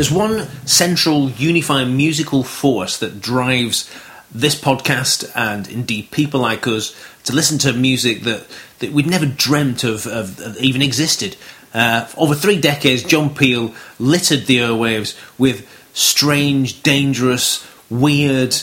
[0.00, 3.86] there's one central unifying musical force that drives
[4.30, 8.46] this podcast and indeed people like us to listen to music that,
[8.78, 11.36] that we'd never dreamt of, of, of even existed.
[11.74, 18.56] Uh, over three decades, John Peel littered the airwaves with strange, dangerous, weird,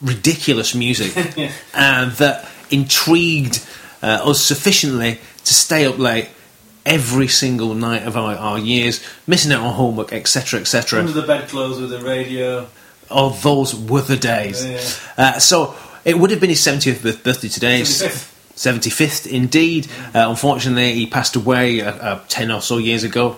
[0.00, 1.16] ridiculous music
[1.74, 3.60] uh, that intrigued
[4.04, 6.28] uh, us sufficiently to stay up late
[6.84, 11.00] every single night of our, our years, missing out on homework, etc., etc.
[11.00, 12.68] Under the bedclothes with the radio.
[13.10, 14.64] Oh, those were the days.
[14.64, 14.80] Yeah.
[15.16, 17.82] Uh, so it would have been his 70th birthday today.
[17.82, 18.30] 75th.
[18.54, 19.88] 75th, indeed.
[20.14, 23.36] Uh, unfortunately, he passed away uh, uh, 10 or so years ago.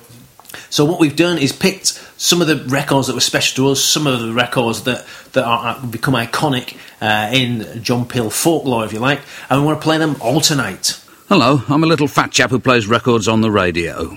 [0.70, 3.82] So what we've done is picked some of the records that were special to us,
[3.82, 8.84] some of the records that, that are, are become iconic uh, in John Peel folklore,
[8.84, 11.00] if you like, and we want to play them all tonight.
[11.28, 14.14] Hello, I'm a little fat chap who plays records on the radio.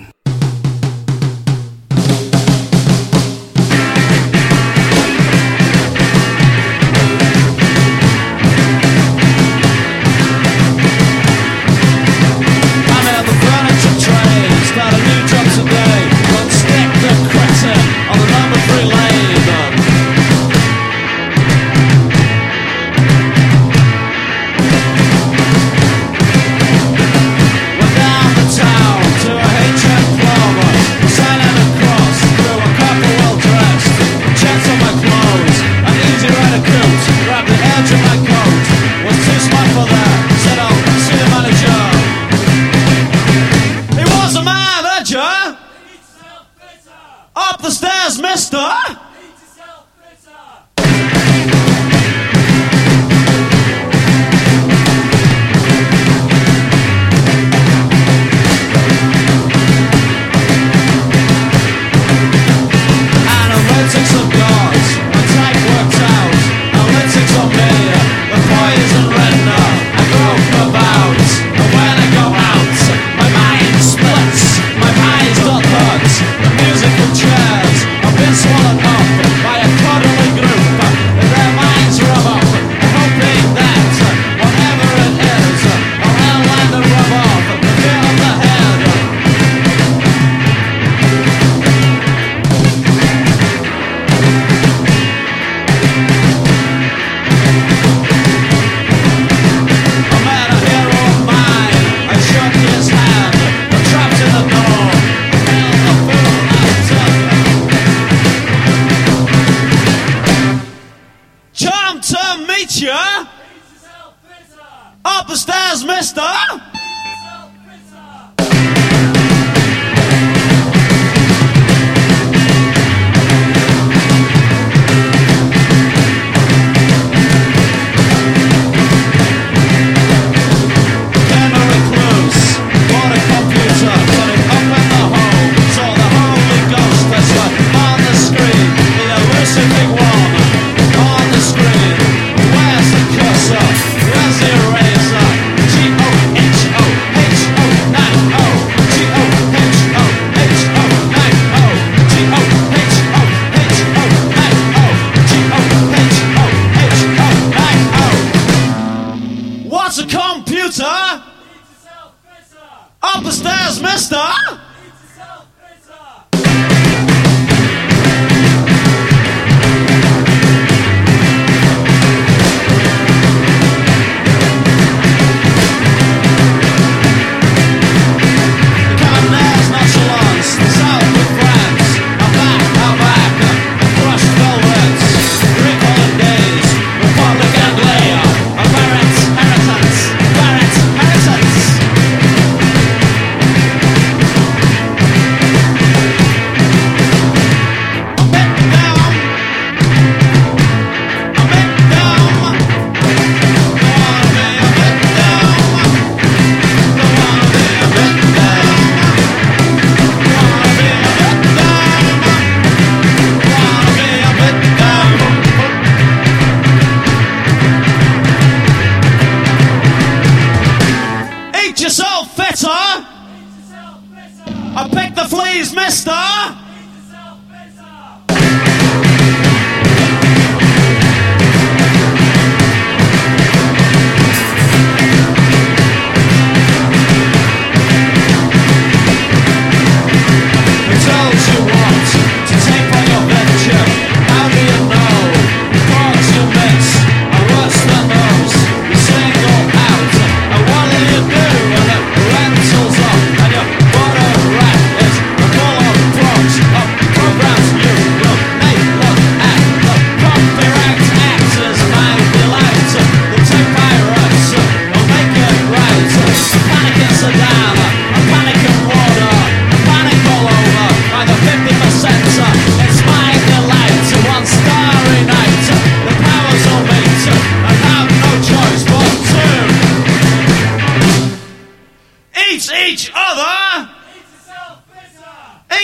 [115.28, 116.67] The stairs, mister.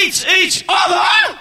[0.04, 1.38] Each each other.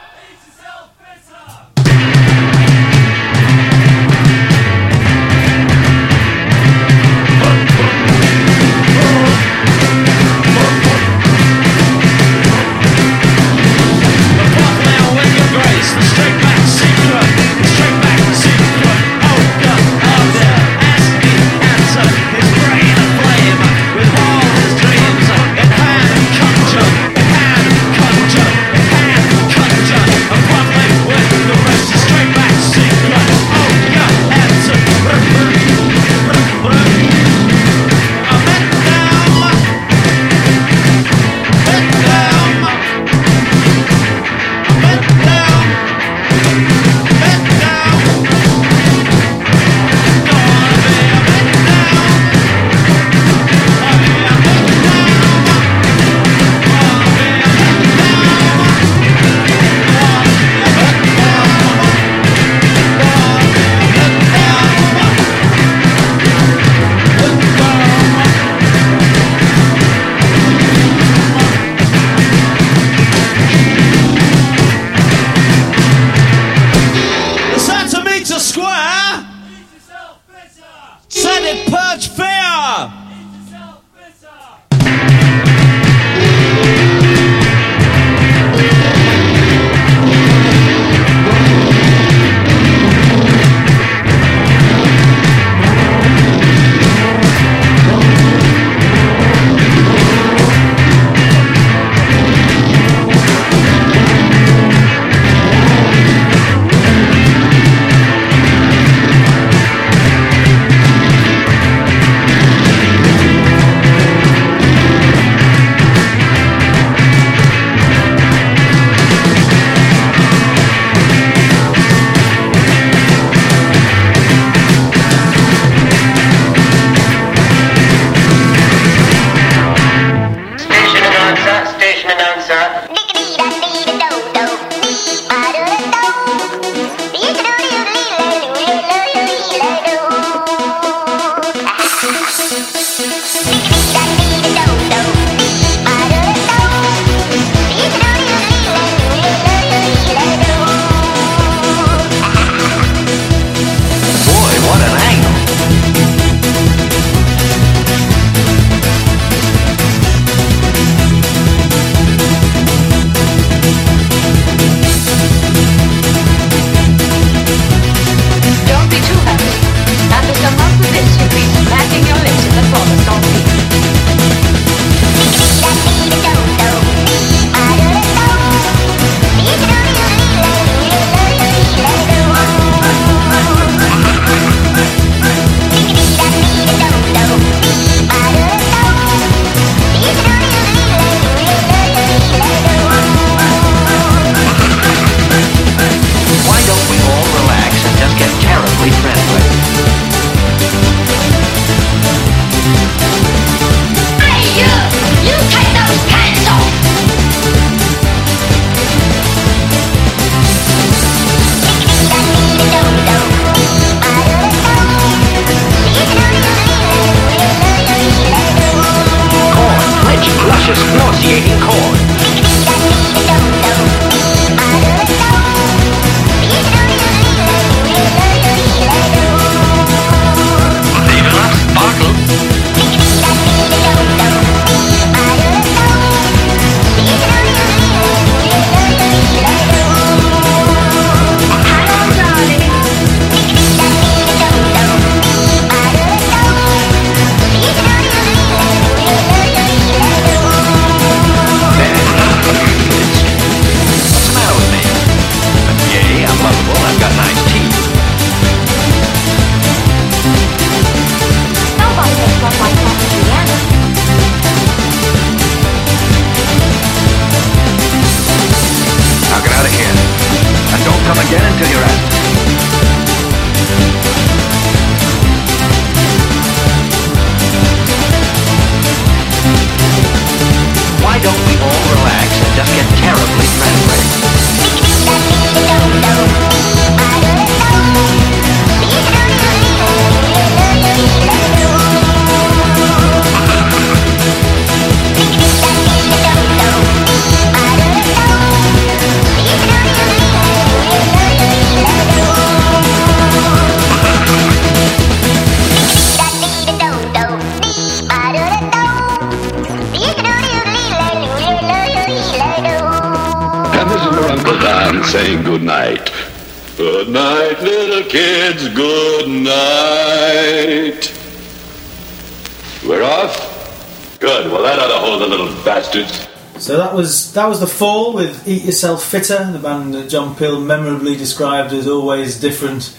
[328.54, 332.96] Eat Yourself Fitter, the band that John Peel memorably described as always different,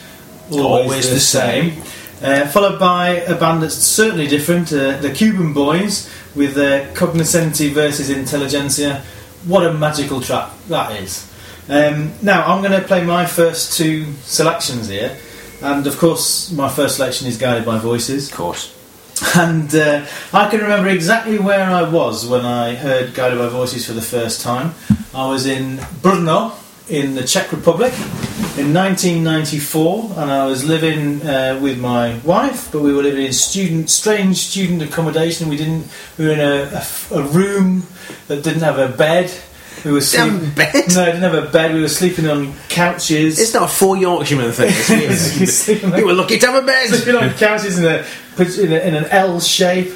[0.50, 1.82] always, Always the, the same.
[2.20, 7.72] Uh, followed by a band that's certainly different, uh, the Cuban Boys with their Cognoscenti
[7.72, 9.04] versus Intelligentsia.
[9.46, 11.30] What a magical track that is!
[11.68, 15.16] Um, now I'm going to play my first two selections here,
[15.62, 18.28] and of course my first selection is Guided by Voices.
[18.28, 18.73] Of course.
[19.36, 23.86] And uh, I can remember exactly where I was when I heard Guided by Voices
[23.86, 24.74] for the first time.
[25.14, 26.52] I was in Brno
[26.88, 27.92] in the Czech Republic
[28.58, 33.32] in 1994, and I was living uh, with my wife, but we were living in
[33.32, 35.48] student, strange student accommodation.
[35.48, 35.86] We didn't.
[36.18, 37.84] We were in a room
[38.28, 39.32] that didn't have a bed.
[39.84, 40.50] We were Damn sleeping.
[40.54, 40.72] bed?
[40.94, 41.74] No, it didn't have a bed.
[41.74, 43.38] We were sleeping on couches.
[43.38, 44.70] It's not a four Yorkshireman thing.
[45.42, 46.88] It's you were lucky to have a bed.
[46.88, 48.04] Sleeping on couches in a
[48.38, 49.92] in, a, in an L shape.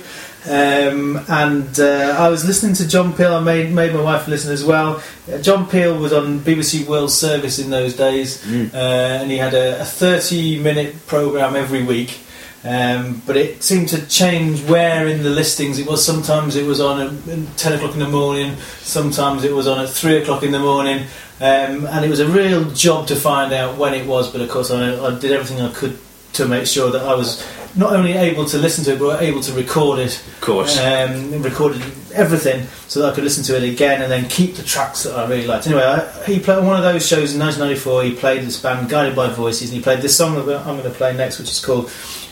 [0.46, 3.34] Um, and uh, I was listening to John Peel.
[3.34, 5.02] I made made my wife listen as well.
[5.30, 8.76] Uh, John Peel was on BBC World Service in those days, uh,
[9.20, 12.20] and he had a, a thirty minute program every week.
[12.64, 16.04] Um, but it seemed to change where in the listings it was.
[16.04, 18.56] Sometimes it was on at ten o'clock in the morning.
[18.80, 21.06] Sometimes it was on at three o'clock in the morning.
[21.40, 24.30] Um, and it was a real job to find out when it was.
[24.30, 25.98] But of course, I, I did everything I could
[26.32, 27.44] to make sure that I was
[27.78, 30.18] not only able to listen to it, but able to record it.
[30.18, 30.78] Of course.
[30.78, 31.80] Um, recorded
[32.12, 35.16] everything so that I could listen to it again and then keep the tracks that
[35.16, 35.68] I really liked.
[35.68, 38.02] Anyway, I, he played on one of those shows in 1994.
[38.02, 40.82] He played this band Guided by Voices, and he played this song that I'm going
[40.82, 41.86] to play next, which is called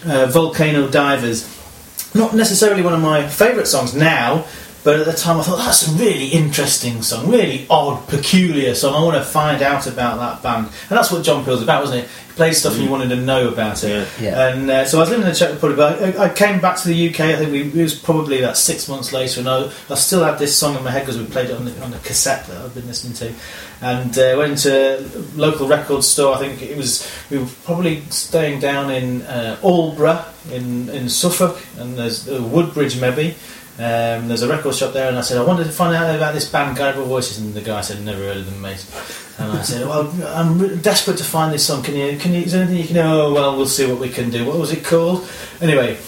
[0.04, 1.48] uh, Volcano Divers.
[2.12, 4.44] Not necessarily one of my favourite songs now.
[4.82, 8.94] But at the time, I thought that's a really interesting song, really odd, peculiar song.
[8.94, 12.04] I want to find out about that band, and that's what John Peel's about, wasn't
[12.04, 12.10] it?
[12.37, 14.09] He played stuff and you wanted to know about it.
[14.21, 14.49] Yeah.
[14.49, 16.76] And uh, so I was living in the Czech Republic, but I, I came back
[16.78, 17.21] to the UK.
[17.21, 20.38] I think we, it was probably about six months later, and I, I still had
[20.38, 22.57] this song in my head because we played it on the, on the cassette that
[22.59, 23.35] I've been listening to.
[23.81, 26.37] And uh, went to a local record store.
[26.37, 31.61] I think it was we were probably staying down in uh, Aldeburgh in in Suffolk,
[31.78, 33.35] and there's uh, Woodbridge maybe.
[33.78, 36.33] Um, there's a record shop there, and I said I wanted to find out about
[36.33, 38.85] this band, Guided Voices, and the guy said never heard of them, mate.
[39.38, 41.83] And I said, well, I'm desperate to find this song.
[41.83, 42.18] Can you?
[42.18, 42.40] Can you?
[42.40, 42.97] Is there anything you can?
[42.97, 44.47] Oh, well, we'll see what we can do.
[44.47, 45.28] What was it called?
[45.61, 45.99] Anyway,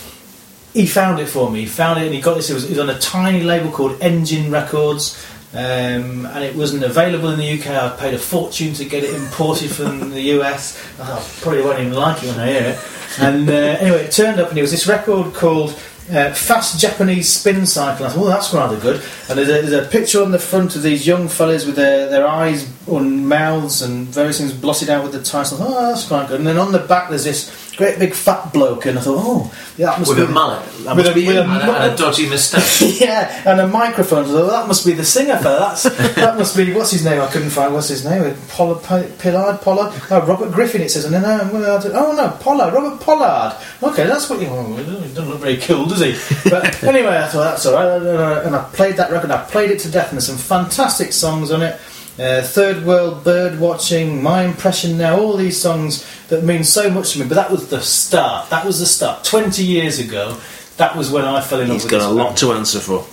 [0.73, 1.61] he found it for me.
[1.61, 2.49] He found it, and he got this.
[2.49, 5.23] It was, it was on a tiny label called Engine Records.
[5.53, 7.69] Um, and it wasn't available in the UK.
[7.69, 10.79] I paid a fortune to get it imported from the US.
[10.99, 12.79] I probably won't even like it when I hear it.
[13.19, 15.79] And uh, anyway, it turned up, and it was this record called
[16.11, 18.07] uh, Fast Japanese Spin Cycle.
[18.07, 19.03] I thought, oh, that's rather good.
[19.29, 22.09] And there's a, there's a picture on the front of these young fellas with their,
[22.09, 25.59] their eyes on mouths and various things blotted out with the title.
[25.61, 26.39] Oh, that's quite good.
[26.41, 29.55] And then on the back, there's this great big fat bloke, and I thought, oh,
[29.77, 30.65] yeah, that must With be a mullet.
[30.85, 32.83] That With must a- be with a and, a, and a dodgy moustache.
[33.01, 34.25] yeah, and a microphone.
[34.25, 35.61] I thought, that must be the singer fella.
[35.61, 35.83] That's
[36.17, 37.21] that must be what's his name?
[37.21, 38.35] I couldn't find what's his name.
[38.49, 39.93] Pollard, Pollard, Pollard.
[40.11, 40.81] Oh, Robert Griffin.
[40.81, 43.57] It says, and then uh, I oh no, Pollard, Robert Pollard.
[43.83, 44.49] Okay, that's what you.
[44.49, 46.17] Oh, he doesn't look very cool, does he?
[46.51, 48.45] But anyway, I thought that's all right.
[48.45, 49.31] And I played that record.
[49.31, 51.79] I played it to death, and there's some fantastic songs on it.
[52.19, 57.13] Uh, Third World Bird Watching, My Impression Now, all these songs that mean so much
[57.13, 57.27] to me.
[57.29, 58.51] But that was the start.
[58.51, 59.25] That was the start.
[59.25, 60.37] Twenty years ago,
[60.79, 62.81] that was when I fell in love He's with got a band lot to answer
[62.81, 63.07] for.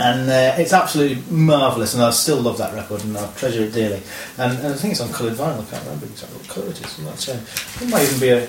[0.00, 3.72] and uh, it's absolutely marvellous, and I still love that record, and I treasure it
[3.72, 4.00] dearly.
[4.38, 5.60] And, and I think it's on coloured vinyl.
[5.66, 6.98] I can't remember exactly what colour it is.
[6.98, 7.34] I'm not sure.
[7.34, 8.48] It might even be a.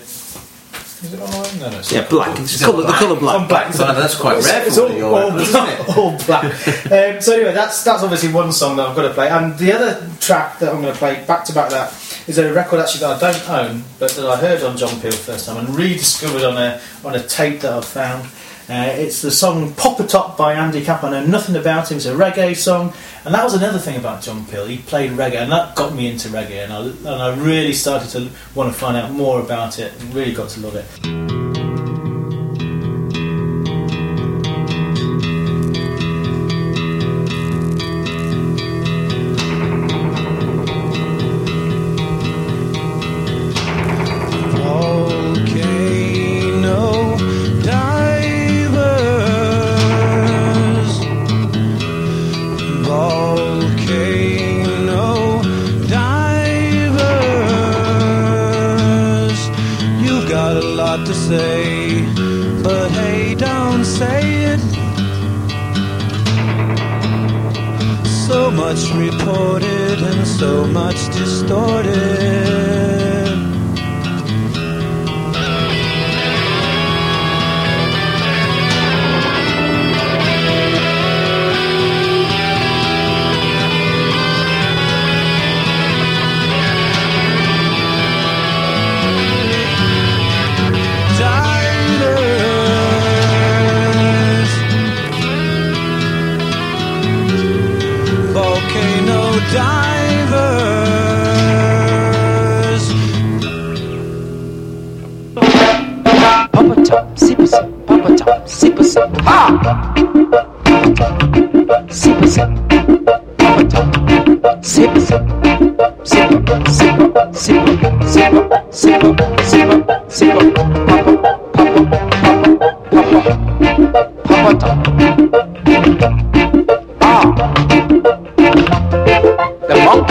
[1.06, 1.60] Is it online?
[1.60, 1.78] No, no.
[1.80, 2.40] It's Yeah, black.
[2.40, 3.36] It's colour, the colour black.
[3.42, 3.74] on black.
[3.78, 6.44] Well, that's quite It's- rare It's all, one of your all, black, all black.
[6.92, 9.72] um, so anyway, that's that's obviously one song that I've got to play, and the
[9.74, 11.94] other track that I'm going to play back to back that
[12.28, 15.12] is a record actually that I don't own, but that I heard on John Peel
[15.12, 18.28] first time and rediscovered on a on a tape that I've found.
[18.68, 21.04] Uh, it's the song Pop a Top by Andy Capp.
[21.04, 21.98] I know nothing about him.
[21.98, 22.94] It's a reggae song,
[23.24, 24.66] and that was another thing about John Peel.
[24.66, 28.10] He played reggae, and that got me into reggae, and I, and I really started
[28.12, 31.45] to want to find out more about it, and really got to love it.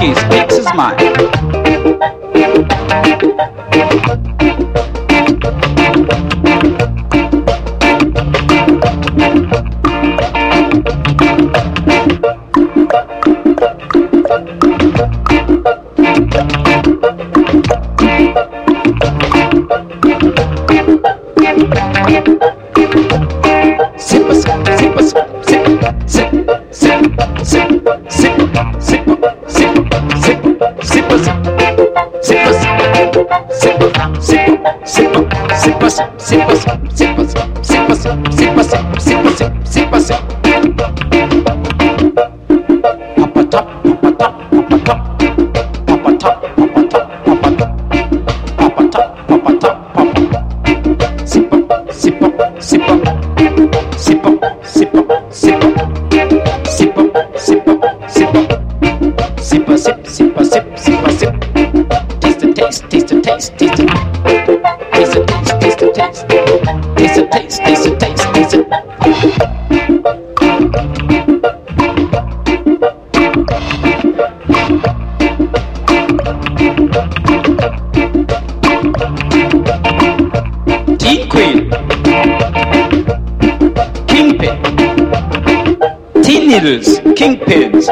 [0.05, 1.14] Monkey speaks his mind.
[86.65, 87.91] Needles Kingpins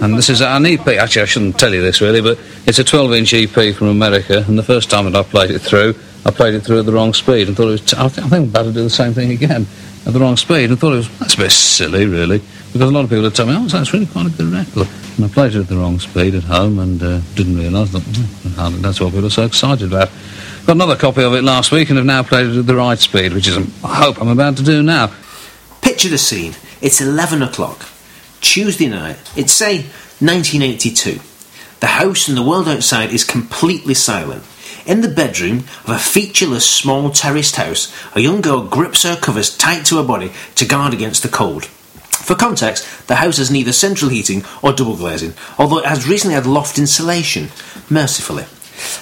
[0.00, 0.86] And this is an EP.
[0.86, 4.44] Actually, I shouldn't tell you this really, but it's a 12 inch EP from America.
[4.46, 5.94] And the first time that I played it through,
[6.26, 7.80] I played it through at the wrong speed and thought it was.
[7.80, 9.66] T- I, think, I think I'm about to do the same thing again
[10.06, 11.18] at the wrong speed and thought it was.
[11.18, 12.38] That's a bit silly, really.
[12.72, 14.88] Because a lot of people had told me, oh, that's really quite a good record.
[15.16, 18.00] And I played it at the wrong speed at home and uh, didn't realise that.
[18.02, 20.10] "Hmm, that's what people are so excited about.
[20.66, 22.98] Got another copy of it last week and have now played it at the right
[22.98, 25.10] speed, which is, um, I hope I'm about to do now.
[25.80, 26.54] Picture the scene.
[26.80, 27.86] It's 11 o'clock.
[28.40, 29.16] Tuesday night.
[29.34, 29.78] It's, say,
[30.20, 31.20] 1982.
[31.80, 34.42] The house and the world outside is completely silent.
[34.88, 39.54] In the bedroom of a featureless small terraced house, a young girl grips her covers
[39.54, 41.66] tight to her body to guard against the cold.
[41.66, 46.34] For context, the house has neither central heating or double glazing, although it has recently
[46.34, 47.50] had loft insulation,
[47.90, 48.46] mercifully.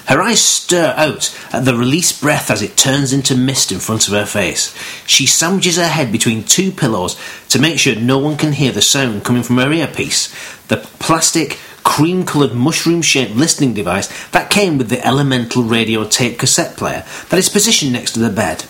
[0.06, 4.08] Her eyes stir out at the released breath as it turns into mist in front
[4.08, 4.74] of her face.
[5.06, 7.16] She sandwiches her head between two pillows
[7.50, 10.34] to make sure no one can hear the sound coming from her earpiece.
[10.66, 16.38] The plastic, cream coloured mushroom shaped listening device that came with the elemental radio tape
[16.38, 18.64] cassette player that is positioned next to the bed.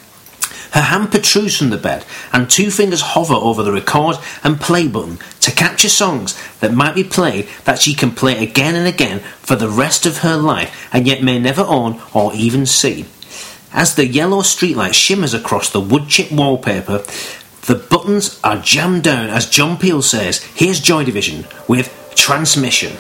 [0.73, 4.87] Her hand protrudes from the bed, and two fingers hover over the record and play
[4.87, 9.21] button to capture songs that might be played that she can play again and again
[9.41, 13.07] for the rest of her life and yet may never own or even see.
[13.73, 16.99] As the yellow streetlight shimmers across the wood chip wallpaper,
[17.63, 22.97] the buttons are jammed down as John Peel says, here's Joy Division with Transmission.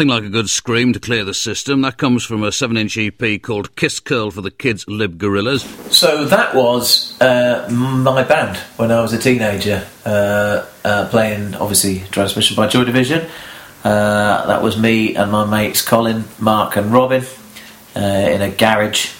[0.00, 1.82] Nothing like a good scream to clear the system.
[1.82, 5.62] That comes from a 7 inch EP called Kiss Curl for the Kids Lib Gorillas.
[5.94, 11.98] So that was uh, my band when I was a teenager, uh, uh, playing obviously
[12.12, 13.28] Transmission by Joy Division.
[13.84, 17.22] Uh, that was me and my mates Colin, Mark, and Robin
[17.94, 19.12] uh, in a garage.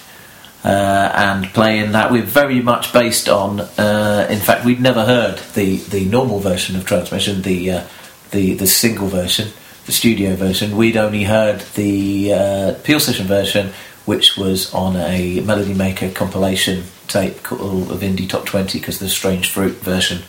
[0.63, 3.59] Uh, and playing that, we're very much based on.
[3.59, 7.83] In fact, we'd never heard the, the normal version of Transmission, the
[8.31, 9.49] the the single version,
[9.91, 10.77] the studio version.
[10.77, 13.73] We'd only heard the uh, Peel Session version,
[14.05, 19.09] which was on a Melody Maker compilation tape called of Indie Top 20 because the
[19.09, 20.21] Strange Fruit version,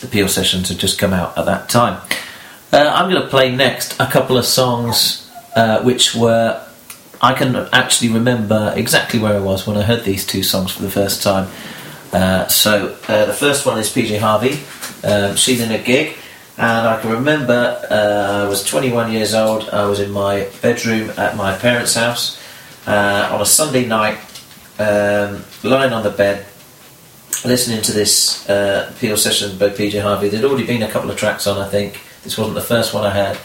[0.00, 2.00] the Peel Sessions had just come out at that time.
[2.72, 6.60] Uh, I'm going to play next a couple of songs uh, which were.
[7.22, 10.82] I can actually remember exactly where I was when I heard these two songs for
[10.82, 11.48] the first time.
[12.12, 14.54] Uh, so uh, the first one is PJ Harvey,
[15.04, 16.16] um, Sheela-Na-Gig,
[16.56, 19.68] and I can remember uh, I was 21 years old.
[19.70, 22.40] I was in my bedroom at my parents' house
[22.86, 24.18] uh, on a Sunday night,
[24.78, 26.46] um, lying on the bed,
[27.44, 30.28] listening to this uh, Peel session by PJ Harvey.
[30.28, 32.00] There'd already been a couple of tracks on, I think.
[32.22, 33.38] This wasn't the first one I had.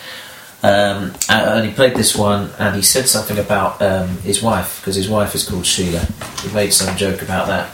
[0.61, 4.95] Um, and he played this one, and he said something about um, his wife because
[4.95, 6.05] his wife is called Sheila.
[6.41, 7.69] He made some joke about that,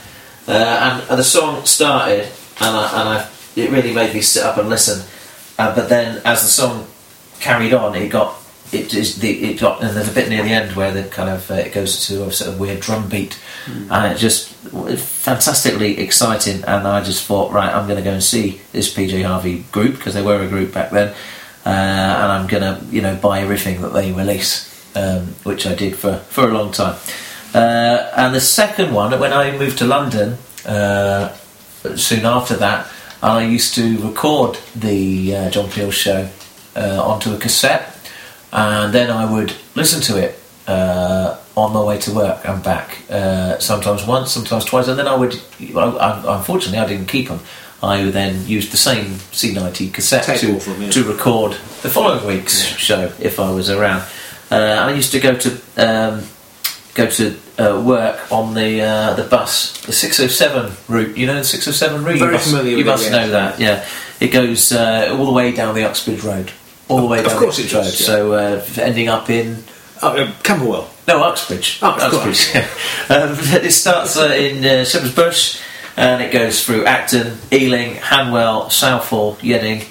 [0.47, 2.25] uh, and, and the song started,
[2.61, 5.03] and, I, and I, it really made me sit up and listen.
[5.57, 6.87] Uh, but then, as the song
[7.39, 8.35] carried on, it got
[8.71, 11.29] it is the it got and there's a bit near the end where the kind
[11.29, 15.99] of uh, it goes to a sort of weird drum beat, and it just fantastically
[15.99, 16.63] exciting.
[16.65, 19.95] And I just thought, right, I'm going to go and see this PJ Harvey group
[19.95, 21.09] because they were a group back then,
[21.65, 25.75] uh, and I'm going to you know buy everything that they release, um, which I
[25.75, 26.97] did for for a long time.
[27.53, 31.33] Uh, and the second one, when I moved to London, uh,
[31.95, 32.87] soon after that,
[33.25, 36.29] I used to record the uh, John Peel show
[36.75, 37.97] uh, onto a cassette,
[38.53, 43.01] and then I would listen to it uh, on my way to work and back.
[43.09, 45.41] Uh, sometimes once, sometimes twice, and then I would.
[45.59, 47.39] I, I, unfortunately, I didn't keep them.
[47.81, 50.91] I then used the same C90 cassette to, them, yeah.
[50.91, 54.03] to record the following week's show if I was around.
[54.51, 56.23] Uh, I used to go to um,
[56.95, 61.15] go to uh, work on the uh, the bus, the 607 route.
[61.15, 62.17] You know the 607 route.
[62.19, 63.11] Very you must, familiar You with it, must yeah.
[63.11, 63.59] know that.
[63.59, 63.85] Yeah,
[64.19, 66.51] it goes uh, all the way down the Uxbridge Road,
[66.87, 68.05] all the way Of down course the it Uxbridge does, yeah.
[68.07, 69.63] So uh, ending up in
[70.01, 70.89] Oh, uh, Camberwell.
[71.07, 71.79] no Uxbridge.
[71.81, 72.13] Oh, of.
[72.13, 72.53] Uxbridge.
[72.55, 73.15] yeah.
[73.15, 75.61] um, it starts uh, in uh, Shepherd's Bush,
[75.95, 79.85] and it goes through Acton, Ealing, Hanwell, Southall, Yeading,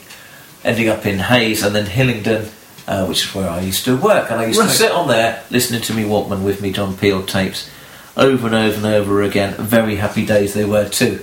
[0.62, 2.50] ending up in Hayes, and then Hillingdon.
[2.86, 4.68] Uh, which is where I used to work, and I used Right.
[4.68, 7.70] to sit on there listening to me Walkman with me John Peel tapes
[8.14, 9.54] over and over and over again.
[9.58, 11.20] Very happy days they were too.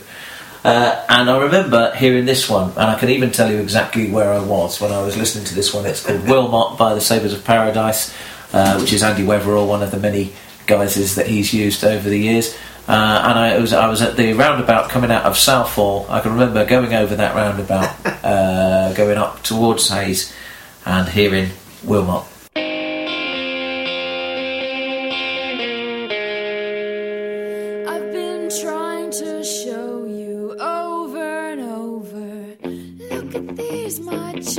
[0.65, 4.33] Uh, and I remember hearing this one, and I can even tell you exactly where
[4.33, 5.85] I was when I was listening to this one.
[5.85, 8.11] It's called Wilmot by the Sabres of Paradise,
[8.53, 10.33] uh, which is Andy Weatherall, one of the many
[10.67, 12.55] guises that he's used over the years.
[12.87, 12.91] Uh,
[13.29, 16.07] and I was I was at the roundabout coming out of Southall.
[16.09, 17.93] I can remember going over that roundabout,
[18.25, 20.33] uh, going up towards Hayes,
[20.85, 21.49] and hearing
[21.83, 22.23] Wilmot.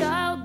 [0.02, 0.41] I've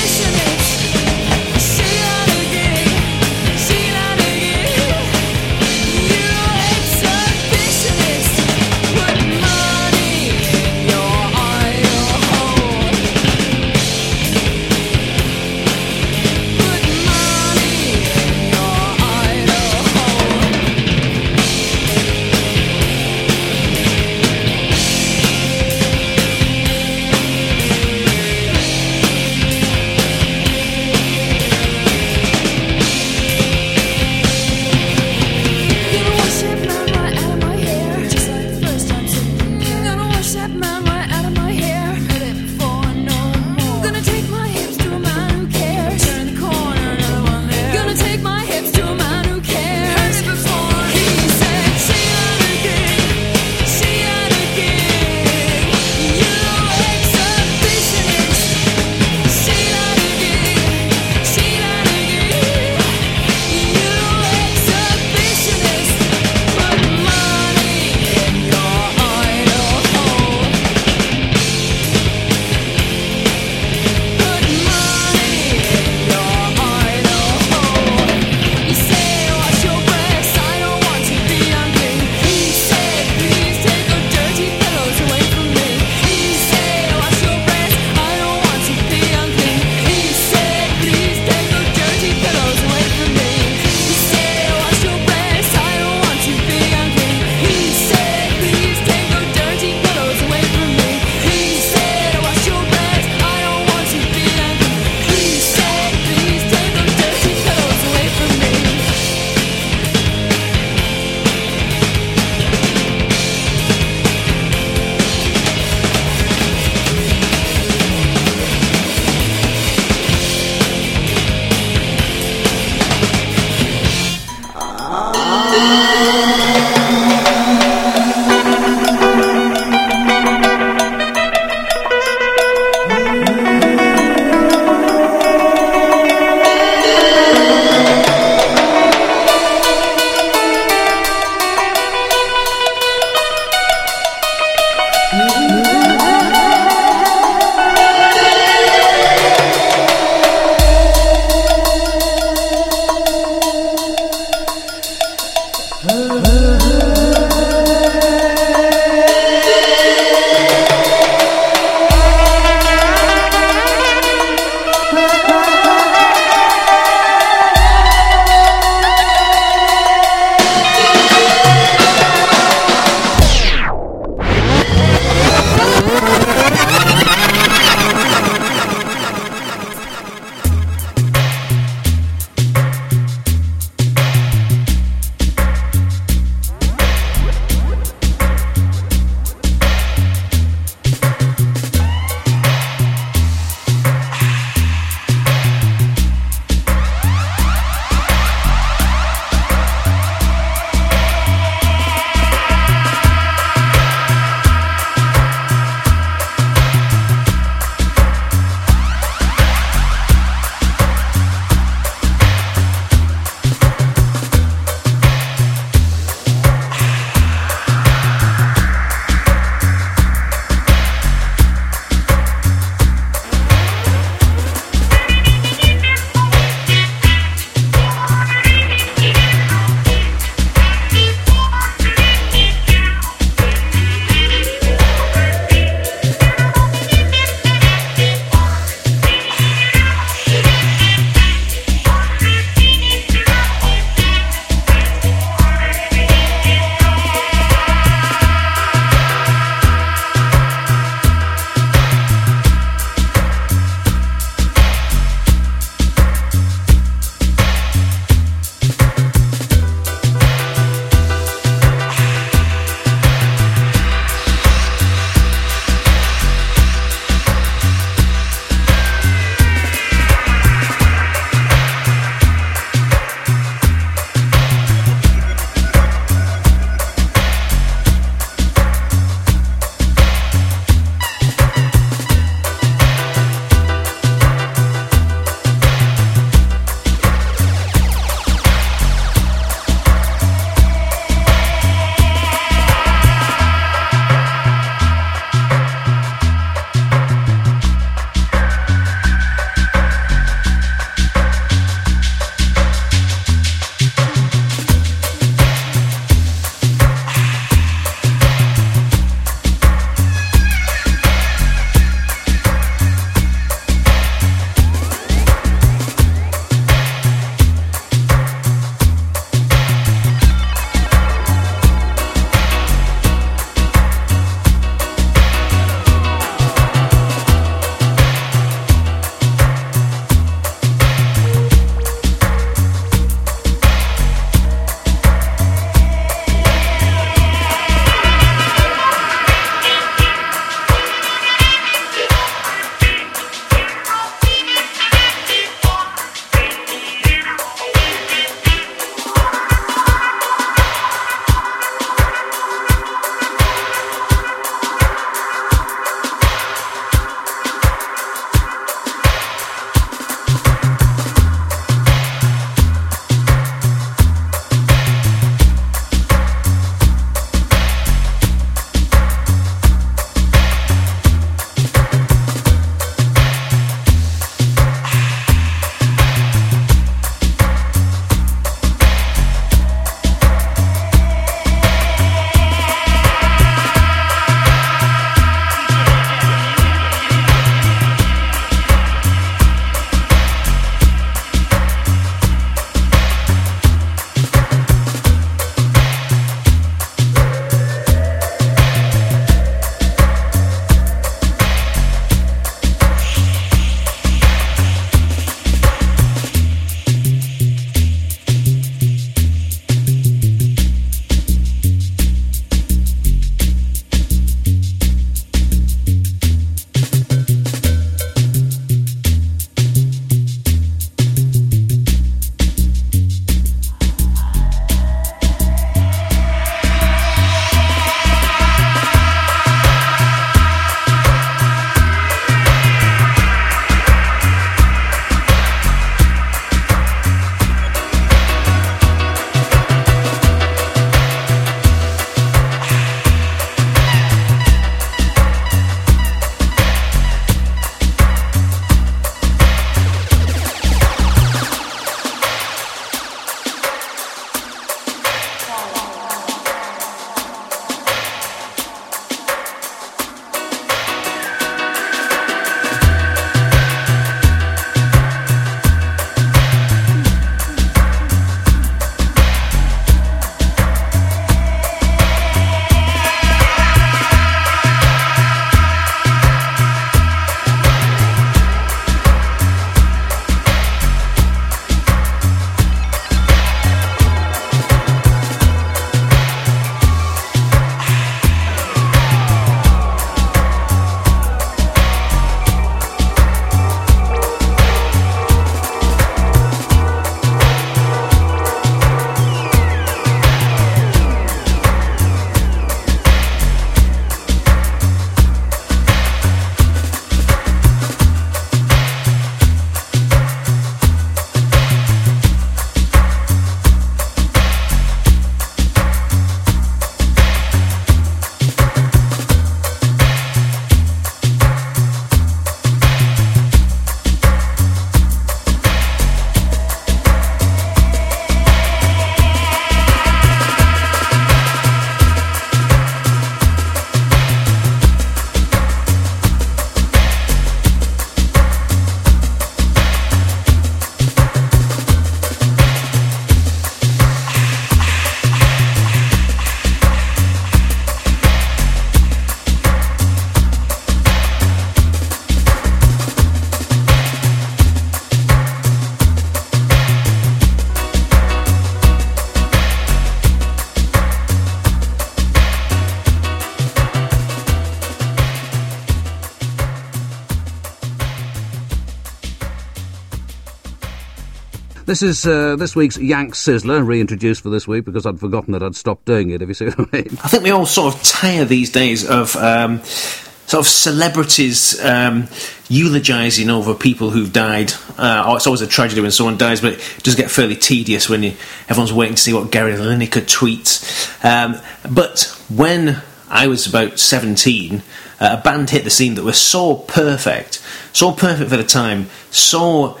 [571.86, 575.62] This is uh, this week's Yank Sizzler, reintroduced for this week because I'd forgotten that
[575.62, 576.42] I'd stopped doing it.
[576.42, 577.18] If you see what I mean.
[577.22, 582.26] I think we all sort of tire these days of um, sort of celebrities um,
[582.68, 584.72] eulogising over people who've died.
[584.98, 588.08] Uh, oh, it's always a tragedy when someone dies, but it does get fairly tedious
[588.08, 588.32] when you,
[588.68, 591.24] everyone's waiting to see what Gary Lineker tweets.
[591.24, 591.60] Um,
[591.94, 594.82] but when I was about 17,
[595.20, 597.62] uh, a band hit the scene that was so perfect,
[597.92, 600.00] so perfect for the time, so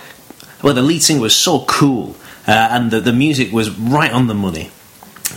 [0.66, 2.16] well, the lead singer was so cool,
[2.48, 4.72] uh, and the, the music was right on the money.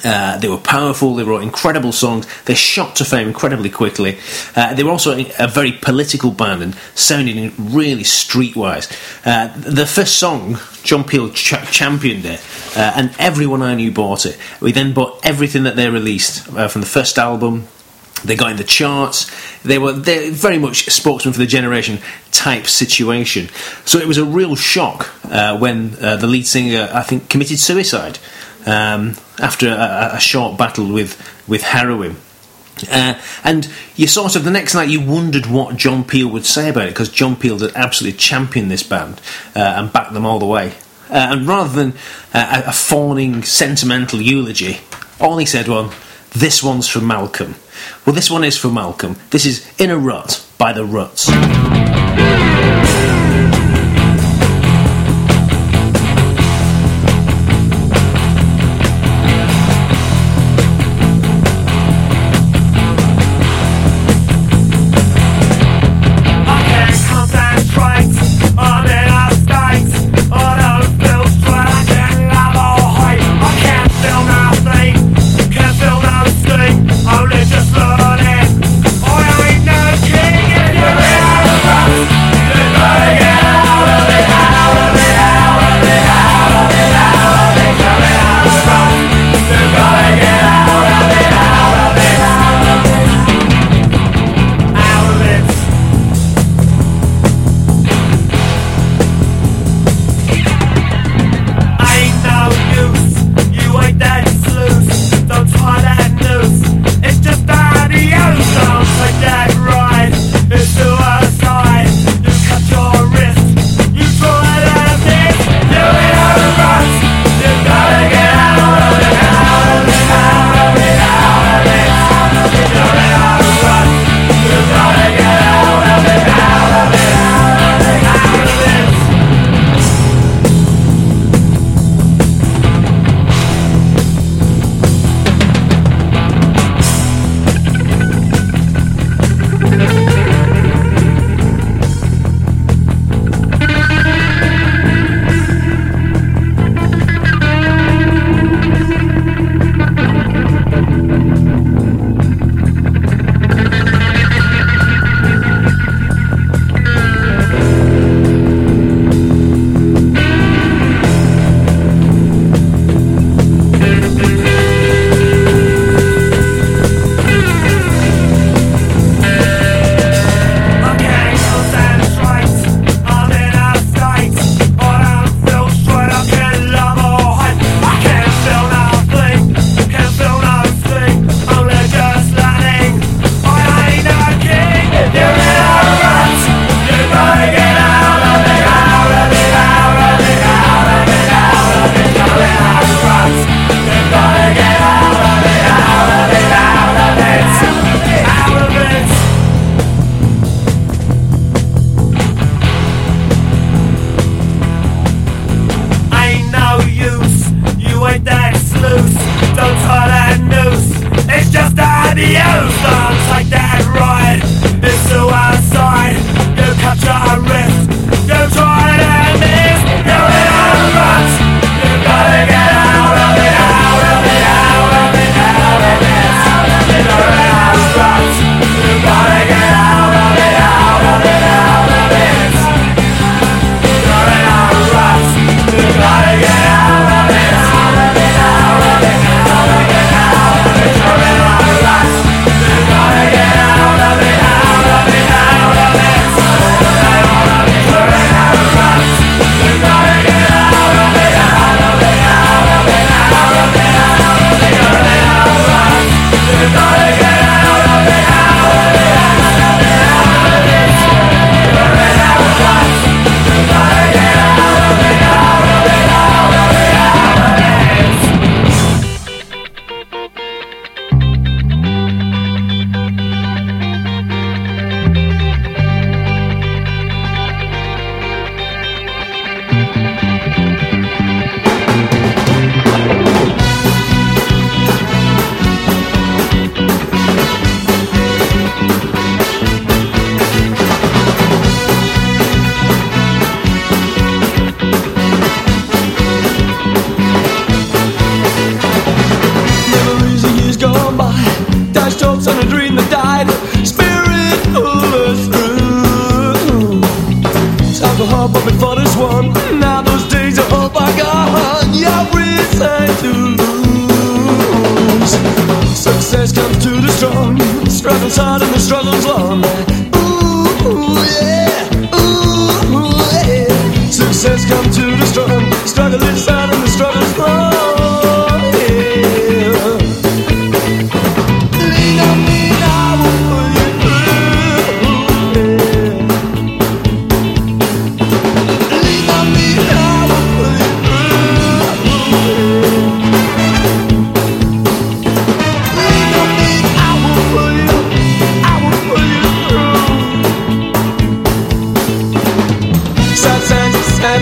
[0.04, 1.14] Uh, they were powerful.
[1.14, 2.26] They wrote incredible songs.
[2.46, 4.18] They shot to fame incredibly quickly.
[4.56, 8.92] Uh, they were also a, very political band and sounding really streetwise.
[9.24, 12.42] Uh, the first song, John Peel ch- championed it,
[12.76, 14.36] uh, and everyone I knew bought it.
[14.60, 17.68] We then bought everything that they released uh, from the first album.
[18.24, 19.32] They got in the charts.
[19.64, 22.00] They were very much spokesman for the generation
[22.32, 23.50] type situation.
[23.86, 27.60] So it was a real shock uh, when uh, the lead singer, I think, committed
[27.60, 28.20] suicide
[28.66, 32.18] um, after a, a short battle with with heroin.
[32.90, 36.70] Uh, and you sort of the next night you wondered what John Peel would say
[36.70, 39.22] about it because John Peel had absolutely championed this band
[39.56, 40.74] uh, and backed them all the way.
[41.10, 41.98] Uh, and rather than
[42.34, 44.80] uh, a, a fawning, sentimental eulogy,
[45.20, 45.94] all he said was,
[46.32, 47.56] "This one's for Malcolm."
[48.06, 49.16] Well, this one is for Malcolm.
[49.30, 51.30] This is In a Rut by the Ruts.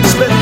[0.04, 0.37] Split.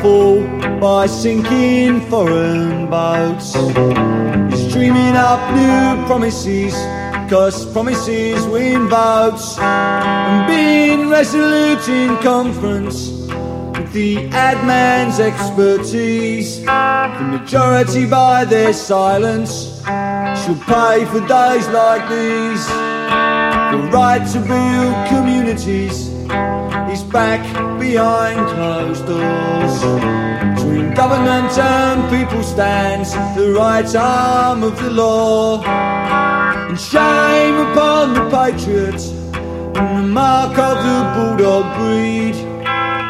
[0.00, 0.40] fall
[0.80, 3.54] by sinking foreign boats.
[3.54, 6.74] He's dreaming up new promises,
[7.30, 9.58] cause promises win votes.
[9.58, 13.10] And being resolute in conference
[13.76, 16.60] with the ad man's expertise.
[16.62, 19.82] The majority by their silence
[20.44, 22.66] should pay for days like these.
[23.70, 26.08] The right to build communities
[26.92, 27.40] is back
[27.92, 29.76] behind closed doors.
[30.54, 35.60] Between government and people stands the right arm of the law.
[36.68, 39.06] And shame upon the patriots
[39.80, 42.36] and the mark of the bulldog breed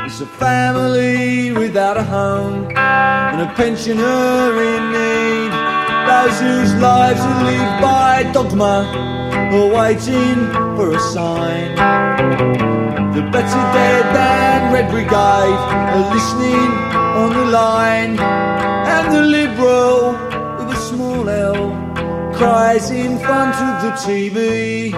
[0.09, 5.53] is a family without a home and a pensioner in need.
[6.11, 8.77] Those whose lives are lived by dogma
[9.55, 10.39] are waiting
[10.77, 12.70] for a sign.
[13.15, 15.61] The better dead than Red Brigade
[15.95, 20.13] are listening on the line, and the Liberal
[20.59, 21.75] with a small L
[22.33, 24.95] cries in front of the TV.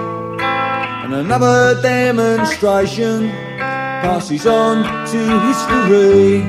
[1.05, 6.43] And another demonstration passes on to history.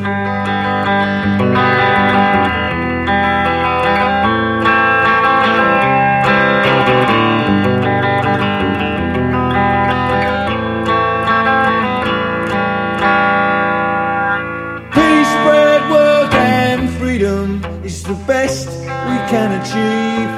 [19.33, 20.31] Can achieve.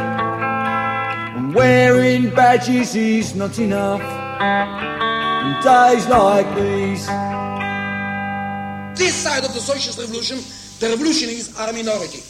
[1.36, 4.02] And wearing badges is not enough.
[5.46, 7.06] In days like these,
[8.96, 10.38] This side of the socialist revolution,
[10.80, 12.22] the revolutionists are a minority.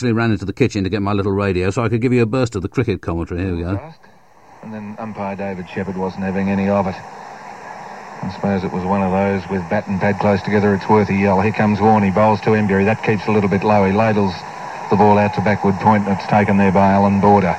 [0.00, 2.22] Actually, ran into the kitchen to get my little radio so I could give you
[2.22, 3.42] a burst of the cricket commentary.
[3.42, 3.92] Here we go.
[4.62, 6.94] And then umpire David Shepherd wasn't having any of it.
[6.94, 11.10] I suppose it was one of those with bat and pad close together, it's worth
[11.10, 11.42] a yell.
[11.42, 12.86] Here comes Warne, he bowls to Emburey.
[12.86, 13.84] That keeps a little bit low.
[13.84, 14.32] He ladles
[14.88, 17.54] the ball out to backward point and it's taken there by Allan Border.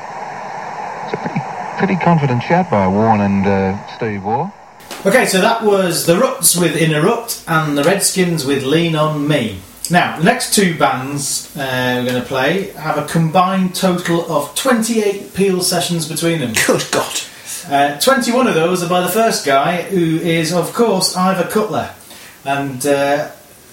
[1.06, 1.42] It's a pretty,
[1.78, 4.50] pretty confident shout by Warne and uh, Steve Waugh.
[5.06, 9.62] Okay, so that was the Ruts with Interrupt and the Redskins with Lean on Me.
[9.92, 14.56] Now, the next two bands uh, we're going to play have a combined total of
[14.56, 16.54] 28 Peel sessions between them.
[16.66, 17.20] Good God.
[17.68, 21.94] Uh, 21 of those are by the first guy, who is, of course, Ivor Cutler.
[22.46, 23.28] And uh,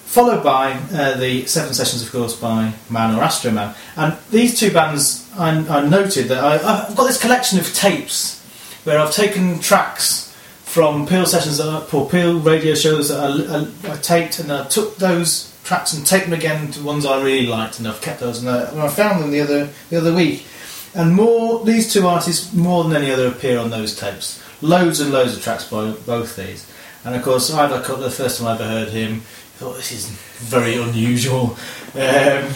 [0.06, 3.76] followed by uh, the seven sessions, of course, by Man or Astro Man.
[3.94, 8.42] And these two bands, I, I noted that I, I've got this collection of tapes
[8.82, 13.90] where I've taken tracks from Peel sessions that are, or Peel radio shows that I,
[13.90, 17.22] I, I taped, and I took those tracks and taped them again to ones I
[17.22, 18.40] really liked, and I've kept those.
[18.40, 20.46] And I, and I found them the other the other week,
[20.94, 24.42] and more these two artists more than any other appear on those tapes.
[24.62, 26.66] Loads and loads of tracks by both these,
[27.04, 28.04] and of course Ivor Cutler.
[28.04, 29.20] The first time I ever heard him,
[29.58, 30.08] thought this is
[30.38, 31.56] very unusual
[31.94, 32.48] um,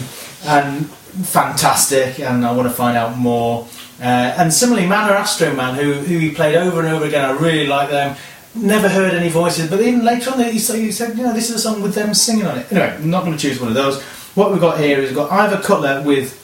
[0.45, 3.67] and fantastic, and I want to find out more.
[4.01, 7.23] Uh, and similarly, Man or Astro Man, who, who he played over and over again,
[7.23, 8.17] I really like them.
[8.55, 11.59] Never heard any voices, but even later on, he said, you know, this is a
[11.59, 12.71] song with them singing on it.
[12.71, 14.01] Anyway, I'm not going to choose one of those.
[14.35, 16.39] What we've got here is we've got Ivor Cutler with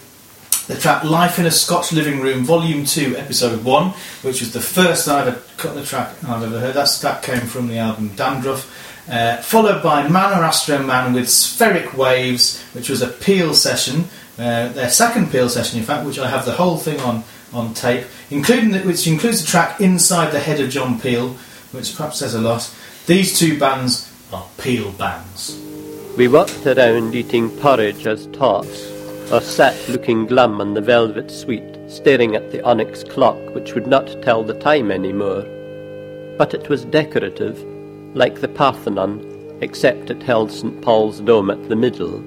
[0.67, 3.89] the track Life in a Scotch Living Room, Volume 2, Episode 1,
[4.21, 6.75] which was the first Ivor Cutler track I've ever heard.
[6.75, 8.71] That's, that came from the album Dandruff.
[9.09, 14.05] Uh, followed by Man or Astro Man with Sferic Waves, which was a Peel session,
[14.37, 17.73] uh, their second Peel session, in fact, which I have the whole thing on, on
[17.73, 21.35] tape, including the, which includes the track Inside the Head of John Peel,
[21.71, 22.73] which perhaps says a lot.
[23.05, 25.59] These two bands are Peel bands.
[26.17, 28.91] We walked around eating porridge as tots,
[29.31, 33.87] or sat looking glum on the velvet suite, staring at the onyx clock which would
[33.87, 35.43] not tell the time any more.
[36.37, 37.63] But it was decorative,
[38.15, 40.81] like the Parthenon, except it held St.
[40.81, 42.23] Paul's dome at the middle.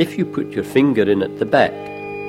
[0.00, 1.74] If you put your finger in at the back,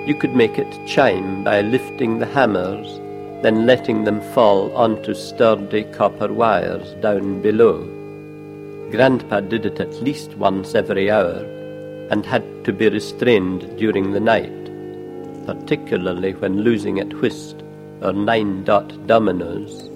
[0.07, 2.99] you could make it chime by lifting the hammers,
[3.41, 7.85] then letting them fall onto sturdy copper wires down below.
[8.91, 11.45] Grandpa did it at least once every hour,
[12.09, 14.65] and had to be restrained during the night,
[15.45, 17.63] particularly when losing at whist
[18.01, 19.89] or nine dot dominoes.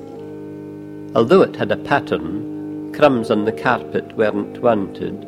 [1.15, 5.25] Although it had a pattern, crumbs on the carpet weren't wanted.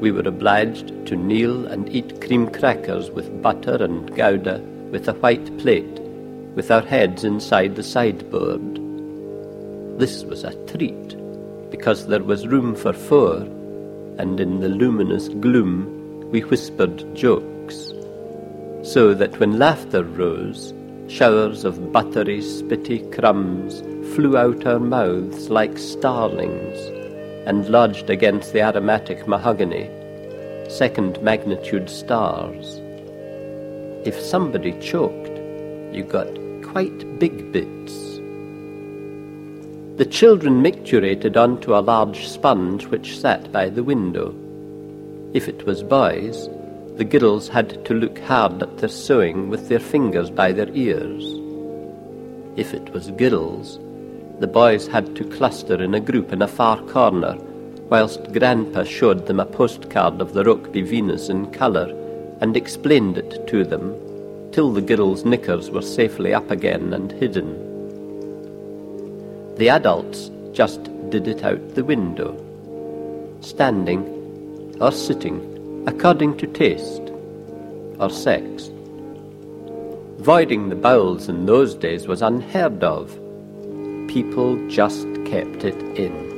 [0.00, 4.60] We were obliged to kneel and eat cream crackers with butter and gouda
[4.90, 5.99] with a white plate,
[6.54, 8.76] with our heads inside the sideboard.
[9.98, 11.16] This was a treat,
[11.70, 13.36] because there was room for four,
[14.18, 17.92] and in the luminous gloom we whispered jokes,
[18.82, 20.72] so that when laughter rose,
[21.08, 23.82] showers of buttery, spitty crumbs
[24.14, 26.78] flew out our mouths like starlings
[27.46, 29.88] and lodged against the aromatic mahogany,
[30.68, 32.80] second magnitude stars.
[34.04, 35.30] If somebody choked,
[35.92, 36.28] you got
[36.70, 37.92] quite big bits.
[39.98, 44.32] The children micturated onto a large sponge which sat by the window.
[45.34, 46.48] If it was boys,
[46.96, 51.24] the girls had to look hard at their sewing with their fingers by their ears.
[52.56, 53.80] If it was girls,
[54.38, 57.36] the boys had to cluster in a group in a far corner,
[57.88, 61.88] whilst Grandpa showed them a postcard of the Rokeby Venus in colour
[62.40, 63.92] and explained it to them,
[64.52, 67.54] till the girls' knickers were safely up again and hidden.
[69.56, 72.34] The adults just did it out the window,
[73.40, 74.02] standing
[74.80, 77.02] or sitting according to taste
[77.98, 78.70] or sex.
[80.18, 83.10] Voiding the bowels in those days was unheard of.
[84.08, 86.30] People just kept it in.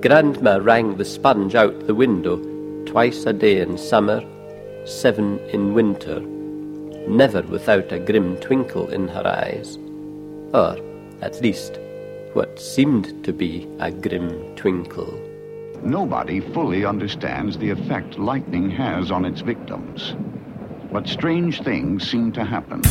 [0.00, 2.36] Grandma rang the sponge out the window
[2.86, 4.22] twice a day in summer,
[4.86, 6.20] seven in winter,
[7.08, 9.76] never without a grim twinkle in her eyes,
[10.52, 10.76] or
[11.22, 11.78] at least
[12.34, 15.12] what seemed to be a grim twinkle.
[15.82, 20.14] Nobody fully understands the effect lightning has on its victims.
[20.92, 22.82] But strange things seem to happen.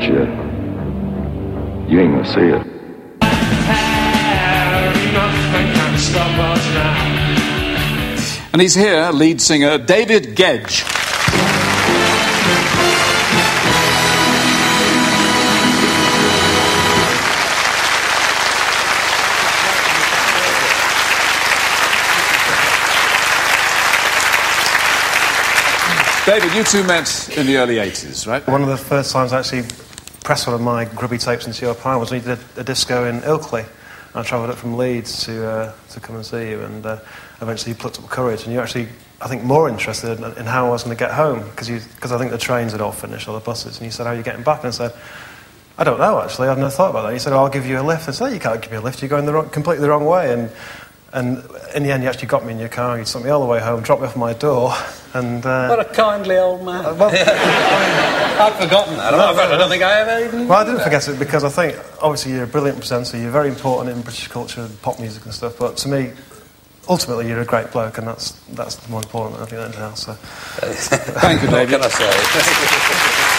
[0.00, 0.20] You,
[1.86, 2.66] you ain't gonna see it.
[5.12, 7.12] Nothing can stop us now.
[8.52, 10.84] And he's here, lead singer David Gedge.
[26.24, 28.46] David, you two met in the early 80s, right?
[28.46, 29.64] One of the first times I actually
[30.22, 33.06] pressed one of my grubby tapes into your pile was when you did a disco
[33.06, 33.66] in Ilkley.
[34.14, 36.98] I travelled up from Leeds to, uh, to come and see you, and uh,
[37.40, 38.88] eventually you plucked up courage, and you actually,
[39.20, 42.18] I think, more interested in, in how I was going to get home, because I
[42.18, 44.22] think the trains had all finished, all the buses, and you said, how are you
[44.22, 44.58] getting back?
[44.64, 44.94] And I said,
[45.78, 47.08] I don't know, actually, I've never thought about that.
[47.08, 48.06] And You said, oh, I'll give you a lift.
[48.06, 49.88] I said, "No, you can't give me a lift, you're going the wrong, completely the
[49.88, 50.32] wrong way.
[50.32, 50.50] And,
[51.12, 51.44] and
[51.74, 53.46] in the end, you actually got me in your car, you took me all the
[53.46, 54.72] way home, dropped me off my door,
[55.14, 55.44] and...
[55.44, 56.84] Uh, What a kindly old man.
[56.98, 57.10] well,
[58.42, 59.12] I've forgotten that.
[59.12, 60.48] I don't, I don't think I ever even.
[60.48, 63.18] Well, I didn't forget it because I think obviously you're a brilliant presenter.
[63.18, 65.58] You're very important in British culture, and pop music and stuff.
[65.58, 66.12] But to me,
[66.88, 69.40] ultimately, you're a great bloke, and that's that's more important.
[69.40, 70.06] I think than anything else.
[70.06, 70.12] So.
[71.20, 71.78] Thank you, David.
[71.78, 73.28] What can I say?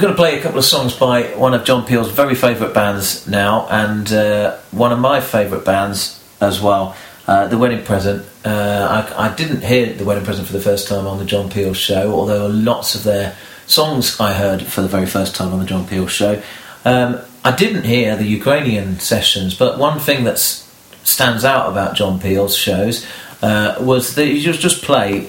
[0.00, 2.72] We're going to play a couple of songs by one of John Peel's very favourite
[2.72, 6.96] bands now, and uh, one of my favourite bands as well,
[7.26, 8.26] uh, The Wedding Present.
[8.42, 11.50] Uh, I, I didn't hear The Wedding Present for the first time on the John
[11.50, 13.36] Peel show, although lots of their
[13.66, 16.42] songs I heard for the very first time on the John Peel show.
[16.86, 22.18] Um, I didn't hear the Ukrainian sessions, but one thing that stands out about John
[22.18, 23.06] Peel's shows
[23.42, 25.28] uh, was that he just just play,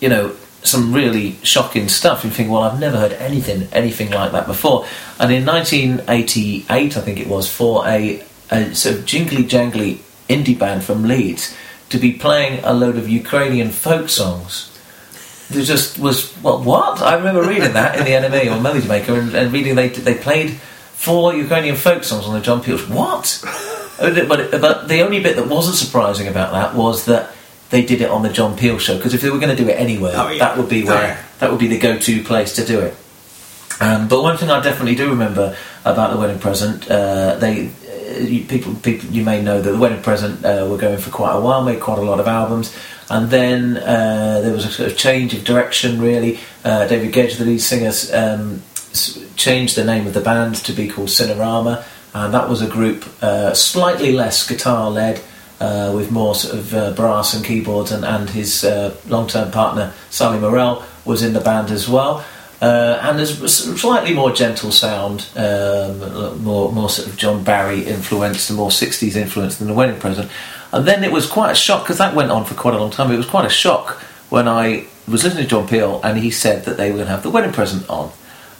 [0.00, 2.24] you know, some really shocking stuff.
[2.24, 4.86] You think, well, I've never heard anything anything like that before.
[5.18, 9.98] And in 1988, I think it was, for a, a sort of jingly jangly
[10.28, 11.56] indie band from Leeds
[11.90, 14.68] to be playing a load of Ukrainian folk songs.
[15.50, 17.02] There just was well, what?
[17.02, 20.14] I remember reading that in the NME or Melody Maker and, and reading they they
[20.14, 22.88] played four Ukrainian folk songs on the John Peel's.
[22.88, 23.42] What?
[23.98, 27.34] but, but the only bit that wasn't surprising about that was that
[27.72, 29.68] they did it on the John Peel show because if they were going to do
[29.68, 30.38] it anywhere, Oh, yeah.
[30.44, 32.94] that would be where that would be the go-to place to do it.
[33.80, 38.18] Um, but one thing I definitely do remember about the wedding present, uh, they uh,
[38.20, 41.32] you, people people you may know that the wedding present uh, were going for quite
[41.34, 42.76] a while, made quite a lot of albums,
[43.10, 46.00] and then uh, there was a sort of change of direction.
[46.00, 48.62] Really, uh, David Gedge, the lead singer, um,
[49.36, 51.82] changed the name of the band to be called Cinerama,
[52.14, 55.20] and that was a group uh, slightly less guitar led.
[55.62, 59.94] Uh, with more sort of uh, brass and keyboards, and, and his uh, long-term partner
[60.10, 62.24] Sally Murrell was in the band as well.
[62.60, 67.84] Uh, and there's a slightly more gentle sound, um, more more sort of John Barry
[67.84, 70.28] influence, and more '60s influence than the Wedding Present.
[70.72, 72.90] And then it was quite a shock because that went on for quite a long
[72.90, 73.12] time.
[73.12, 76.64] It was quite a shock when I was listening to John Peel and he said
[76.64, 78.10] that they were going to have the Wedding Present on,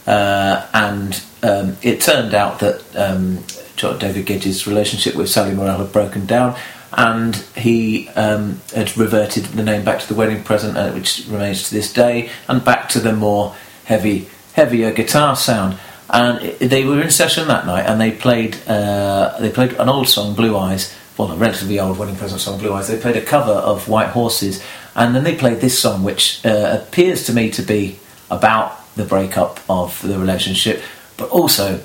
[0.07, 3.43] uh, and um, it turned out that um,
[3.75, 6.55] David Gedge's relationship with Sally Murrell had broken down.
[6.95, 11.69] And he um, had reverted the name back to the wedding present, uh, which remains
[11.69, 15.77] to this day, and back to the more heavy, heavier guitar sound.
[16.09, 19.89] And i they were in session that night, and they played uh, they played an
[19.89, 22.87] old song, Blue Eyes, well, a relatively old wedding present song, Blue Eyes.
[22.87, 24.63] They played a cover of White Horses,
[24.95, 29.05] and then they played this song, which uh, appears to me to be about the
[29.05, 30.81] breakup of the relationship,
[31.17, 31.81] but also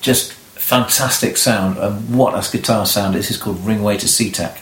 [0.00, 0.34] just
[0.64, 1.76] fantastic sound.
[1.76, 3.14] And what a guitar sound!
[3.14, 4.60] This is called Ringway to SeaTac.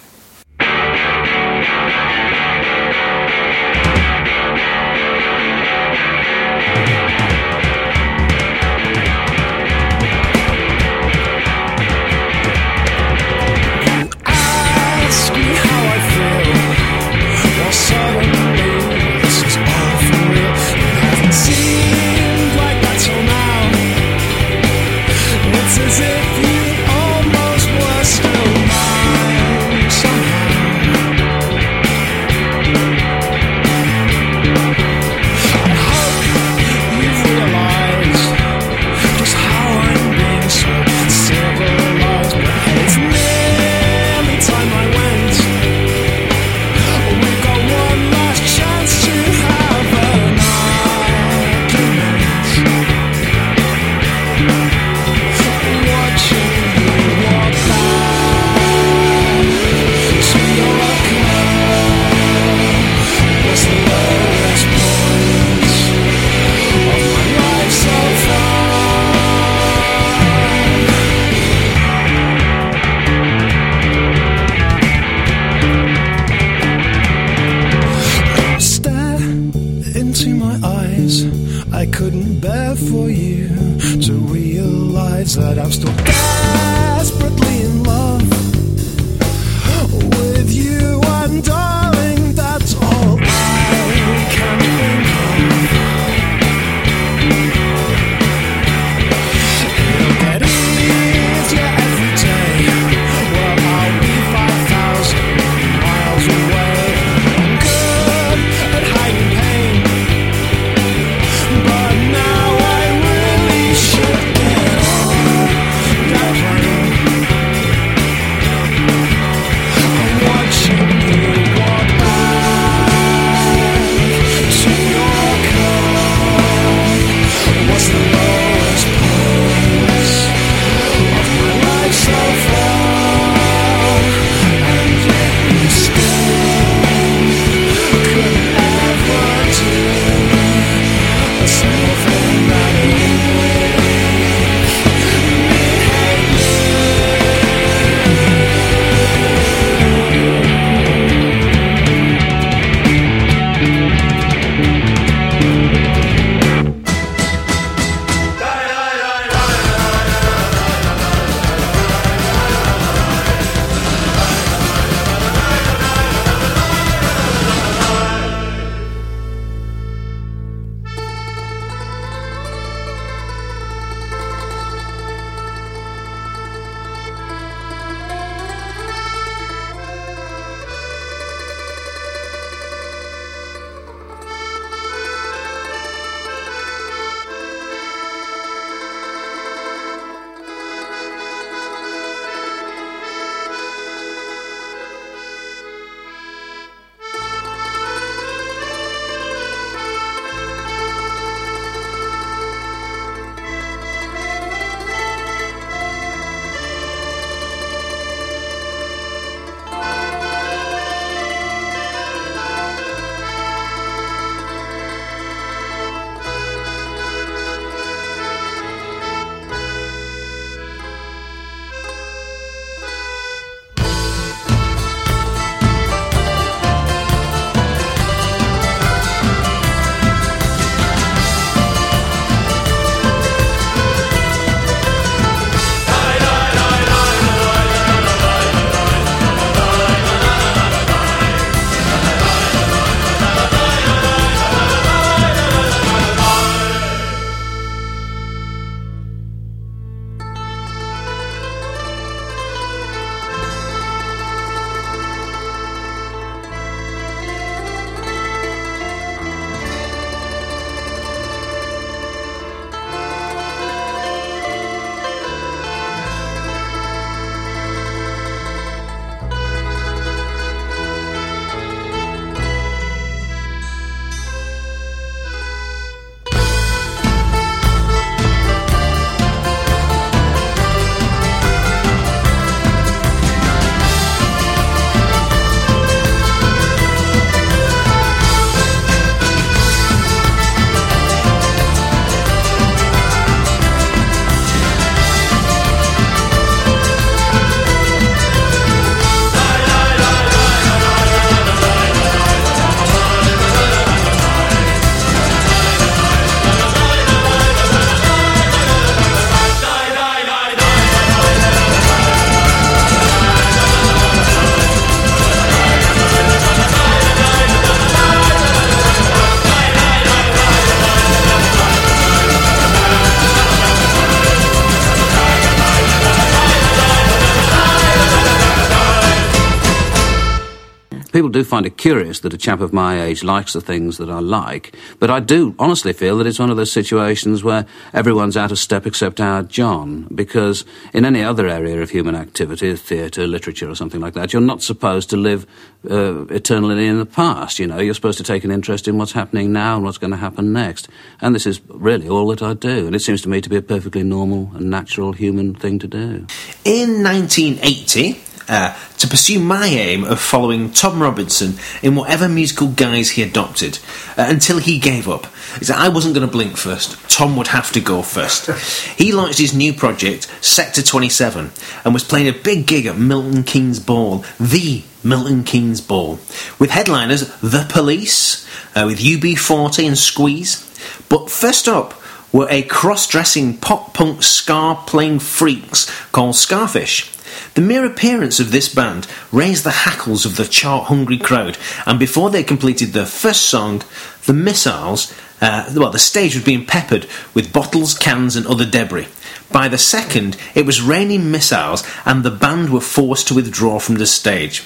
[331.23, 334.11] People do find it curious that a chap of my age likes the things that
[334.11, 338.37] I like, but I do honestly feel that it's one of those situations where everyone's
[338.37, 343.29] out of step except our John, because in any other area of human activity, theatre,
[343.29, 345.47] literature, or something like that, you're not supposed to live
[345.89, 347.61] uh, eternally in the past.
[347.61, 350.11] You know, you're supposed to take an interest in what's happening now and what's going
[350.11, 350.89] to happen next.
[351.21, 353.59] And this is really all that I do, and it seems to me to be
[353.59, 356.27] a perfectly normal and natural human thing to do.
[356.65, 363.11] In 1980, uh, to pursue my aim of following Tom Robinson in whatever musical guise
[363.11, 363.79] he adopted
[364.17, 365.27] uh, until he gave up.
[365.61, 366.99] Is that I wasn't going to blink first.
[367.11, 368.51] Tom would have to go first.
[368.99, 371.51] he launched his new project, Sector 27,
[371.85, 376.19] and was playing a big gig at Milton Keynes Bowl, the Milton Keynes Bowl,
[376.59, 380.69] with headliners The Police, uh, with UB40 and Squeeze.
[381.09, 381.95] But first up
[382.33, 387.09] were a cross dressing pop punk ska playing freaks called Skafish.
[387.55, 391.99] The mere appearance of this band raised the hackles of the chart hungry crowd, and
[391.99, 393.83] before they completed their first song,
[394.25, 395.13] the missiles,
[395.43, 399.09] uh, well, the stage was being peppered with bottles, cans, and other debris.
[399.51, 403.97] By the second, it was raining missiles, and the band were forced to withdraw from
[403.97, 404.61] the stage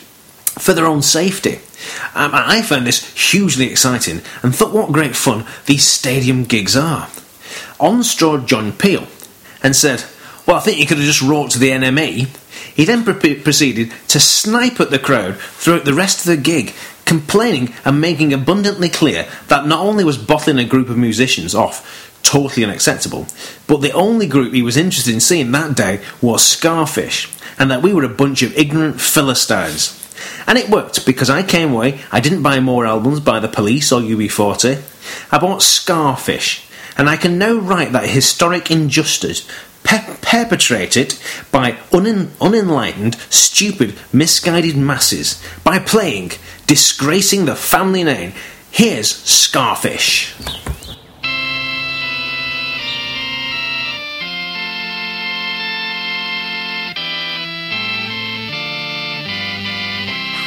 [0.59, 1.61] for their own safety.
[2.15, 7.09] Um, I found this hugely exciting and thought what great fun these stadium gigs are.
[7.79, 9.07] On strode John Peel
[9.63, 10.05] and said,
[10.47, 12.29] Well, I think you could have just wrote to the NME.
[12.75, 16.73] He then pre- proceeded to snipe at the crowd throughout the rest of the gig,
[17.05, 22.21] complaining and making abundantly clear that not only was bottling a group of musicians off
[22.23, 23.27] totally unacceptable,
[23.67, 27.83] but the only group he was interested in seeing that day was Skafish, and that
[27.83, 30.03] we were a bunch of ignorant Philistines.
[30.47, 33.93] And it worked because I came away, I didn't buy more albums by The Police
[33.93, 34.83] or UB40.
[35.33, 36.69] I bought Skafish,
[36.99, 39.47] and I can now write that historic injustice
[39.87, 41.15] pe- perpetrated
[41.53, 46.33] by unen- unenlightened, stupid, misguided masses by playing,
[46.67, 48.33] disgracing the family name.
[48.71, 50.35] Here's Skafish.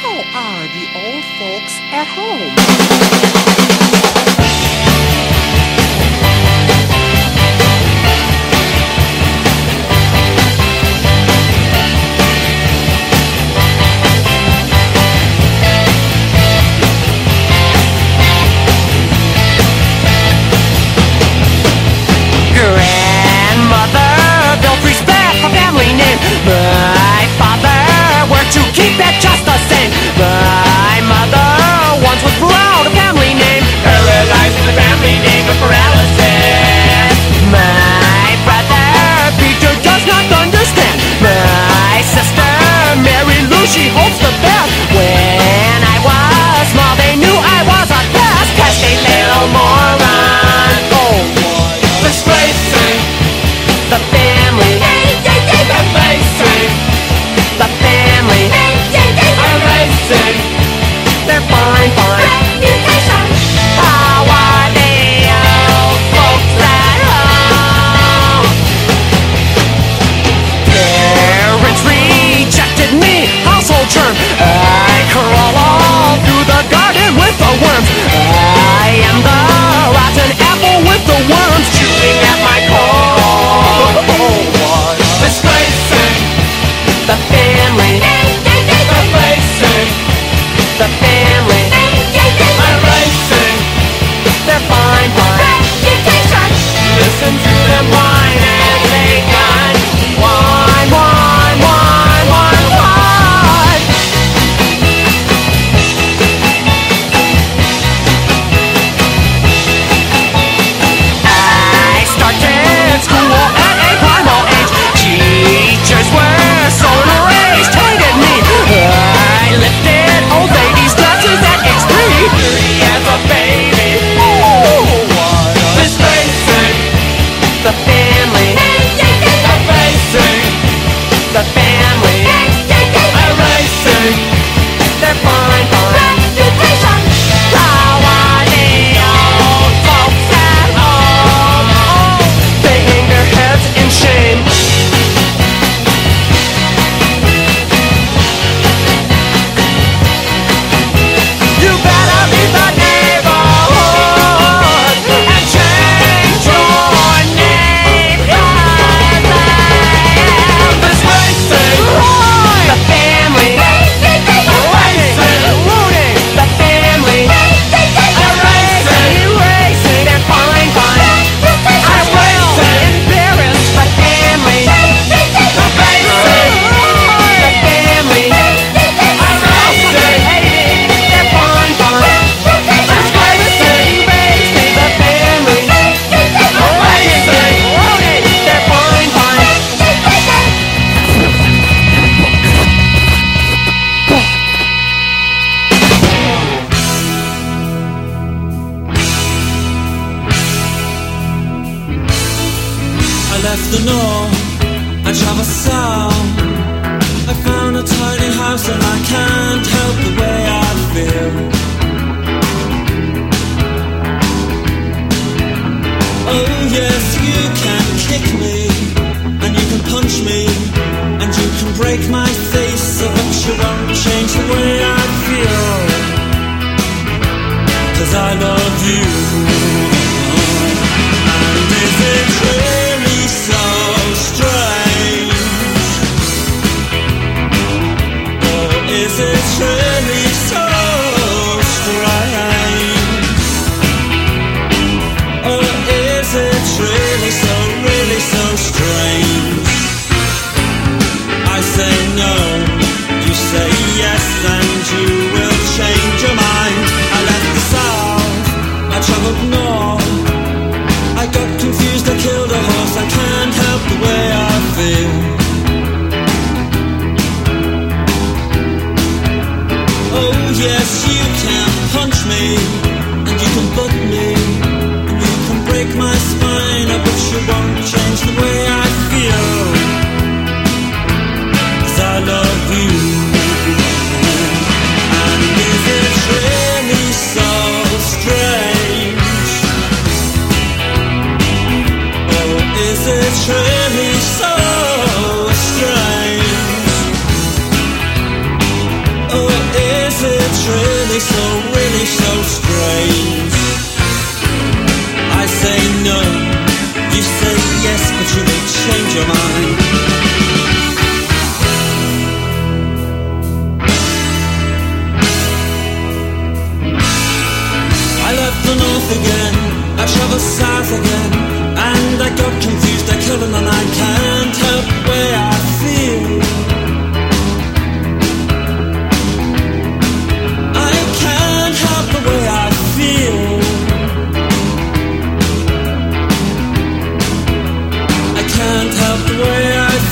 [0.02, 3.60] How are the old folks at home?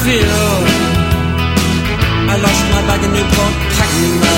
[0.09, 0.56] Feel.
[2.32, 4.38] I lost my bag in Newport packing I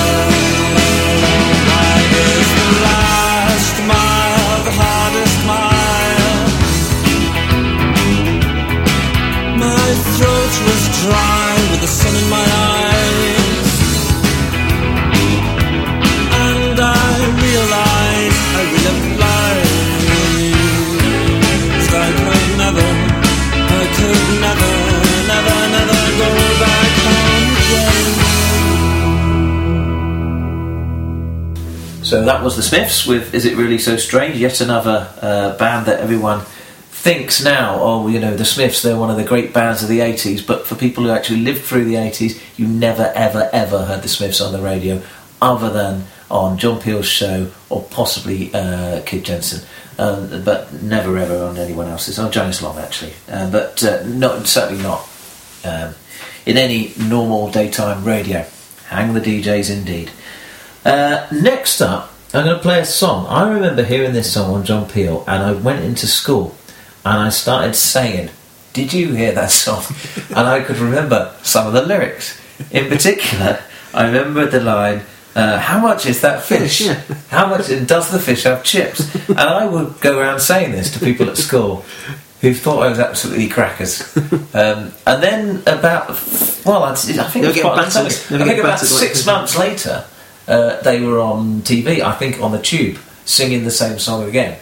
[32.25, 35.99] That was the Smiths with "Is It Really So Strange?" Yet another uh, band that
[35.99, 36.41] everyone
[37.01, 40.01] thinks now, oh, you know, the Smiths, they're one of the great bands of the
[40.01, 44.03] 80s, but for people who actually lived through the 80s, you never, ever, ever heard
[44.03, 45.01] the Smiths on the radio
[45.41, 49.67] other than on John Peel's show or possibly uh, Kid Jensen.
[49.97, 52.19] Um, but never ever on anyone else's.
[52.19, 53.13] On Janice Long, actually.
[53.27, 55.09] Uh, but uh, not, certainly not
[55.65, 55.95] um,
[56.45, 58.45] in any normal daytime radio.
[58.87, 60.11] Hang the DJs indeed.
[60.85, 63.25] Uh, next up, I'm going to play a song.
[63.27, 66.55] I remember hearing this song on John Peel, and I went into school
[67.03, 68.29] and I started saying,
[68.71, 69.83] Did you hear that song?
[70.29, 72.39] and I could remember some of the lyrics.
[72.71, 73.59] In particular,
[73.93, 75.01] I remember the line,
[75.35, 76.87] uh, How much is that fish?
[77.29, 79.13] How much does the fish have chips?
[79.27, 81.83] And I would go around saying this to people at school
[82.39, 84.15] who thought I was absolutely crackers.
[84.53, 86.09] Um, and then about,
[86.65, 88.11] well, I think it was quite getting a long battered.
[88.11, 88.37] time.
[88.39, 90.05] They I think about six months later,
[90.47, 92.01] uh, they were on TV.
[92.01, 94.59] I think on the Tube, singing the same song again.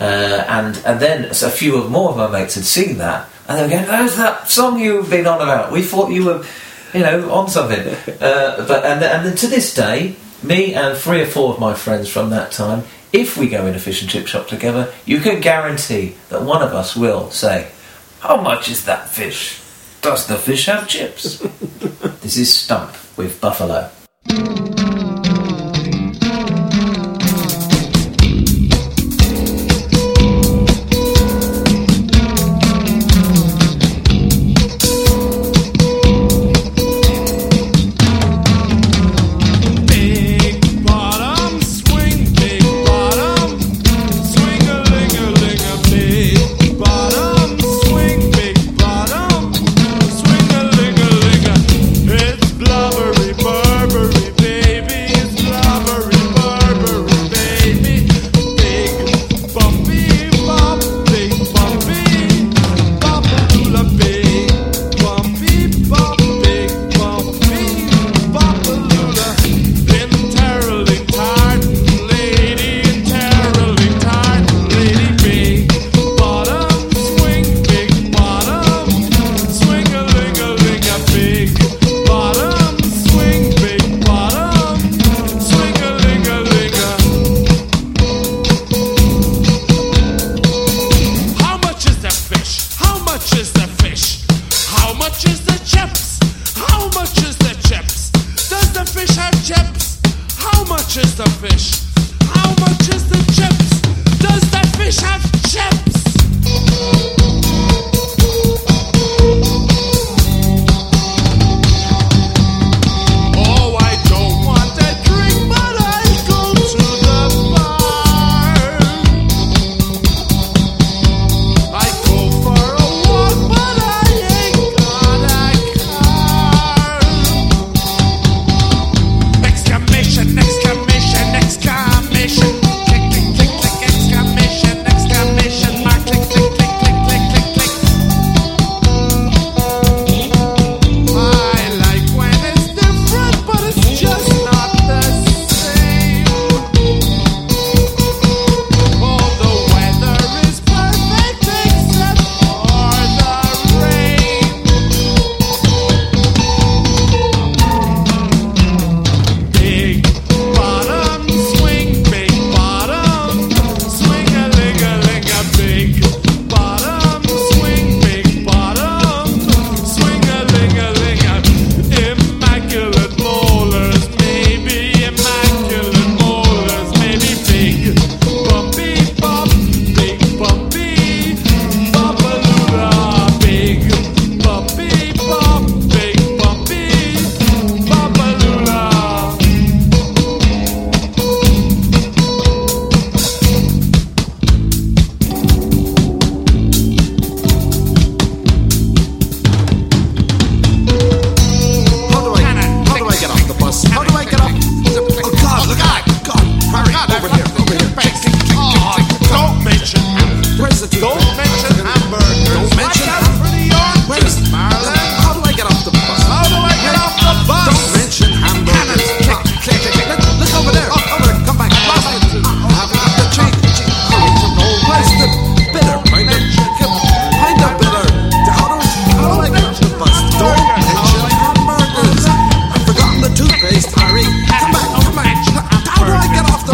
[0.00, 3.56] Uh, and and then a few of more of my mates had seen that, and
[3.56, 5.70] they were going, "How's that song you've been on about?
[5.70, 6.44] We thought you were,
[6.92, 11.20] you know, on something." Uh, but and and then to this day, me and three
[11.20, 14.10] or four of my friends from that time, if we go in a fish and
[14.10, 17.68] chip shop together, you can guarantee that one of us will say,
[18.20, 19.60] "How much is that fish?
[20.02, 21.38] Does the fish have chips?"
[22.22, 23.90] this is Stump with Buffalo.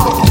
[0.00, 0.27] Oh.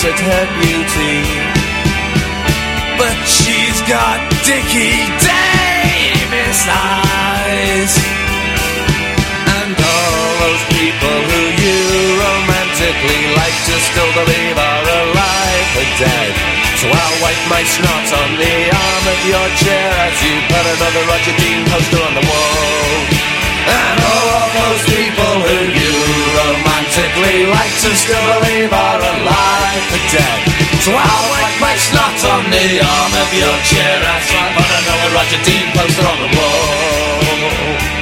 [0.00, 1.20] at her beauty.
[2.96, 4.16] But she's got
[4.48, 7.92] Dickie Davies eyes.
[9.60, 11.80] And all those people who you
[12.16, 16.32] romantically like to still believe are alive and dead.
[16.80, 21.02] So I'll wipe my snot on the arm of your chair as you put another
[21.12, 22.88] Roger Dean poster on the wall.
[23.68, 25.92] And all those people who you
[26.40, 30.38] romantically frantically like to still believe are alive and dead.
[30.82, 34.02] So I'll whack my snot on the arm of your chair.
[34.02, 34.80] and see, but I
[35.14, 37.99] Roger Dean poster on the wall.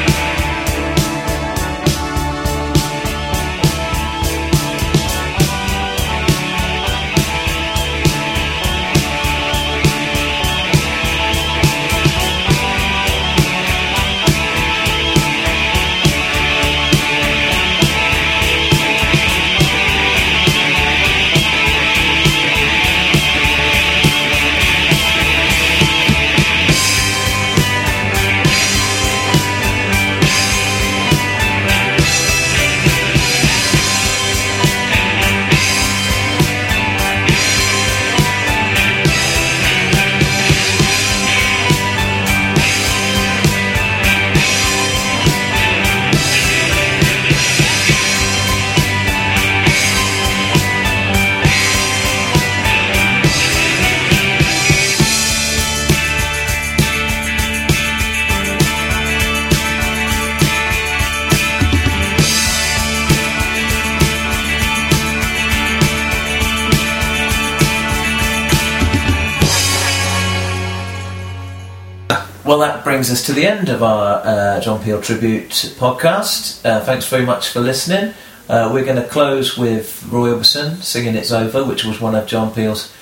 [72.98, 76.66] Brings us to the end of our uh, John Peel tribute podcast.
[76.66, 78.12] Uh, thanks very much for listening.
[78.48, 82.26] Uh, we're going to close with Roy Orbison singing "It's Over," which was one of
[82.26, 82.92] John Peel's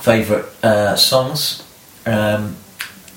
[0.00, 1.66] favourite uh, songs.
[2.04, 2.56] Um,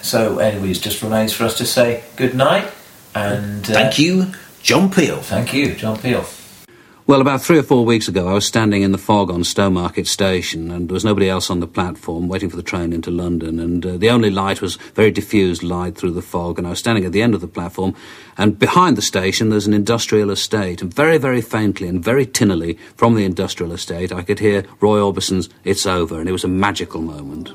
[0.01, 2.71] so, anyways, just remains for us to say good night
[3.13, 4.31] and uh, Thank you,
[4.63, 5.17] John Peel.
[5.17, 6.23] Thank you, John Peel.
[7.07, 10.07] Well, about three or four weeks ago, I was standing in the fog on Stowmarket
[10.07, 13.59] Station, and there was nobody else on the platform waiting for the train into London.
[13.59, 16.57] And uh, the only light was very diffused light through the fog.
[16.57, 17.95] And I was standing at the end of the platform,
[18.37, 20.81] and behind the station, there's an industrial estate.
[20.81, 25.01] And very, very faintly and very tinnily from the industrial estate, I could hear Roy
[25.01, 27.51] Orbison's "It's Over," and it was a magical moment.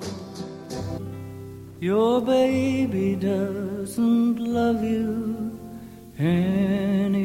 [1.80, 5.58] Your baby doesn't love you
[6.18, 7.16] anymore.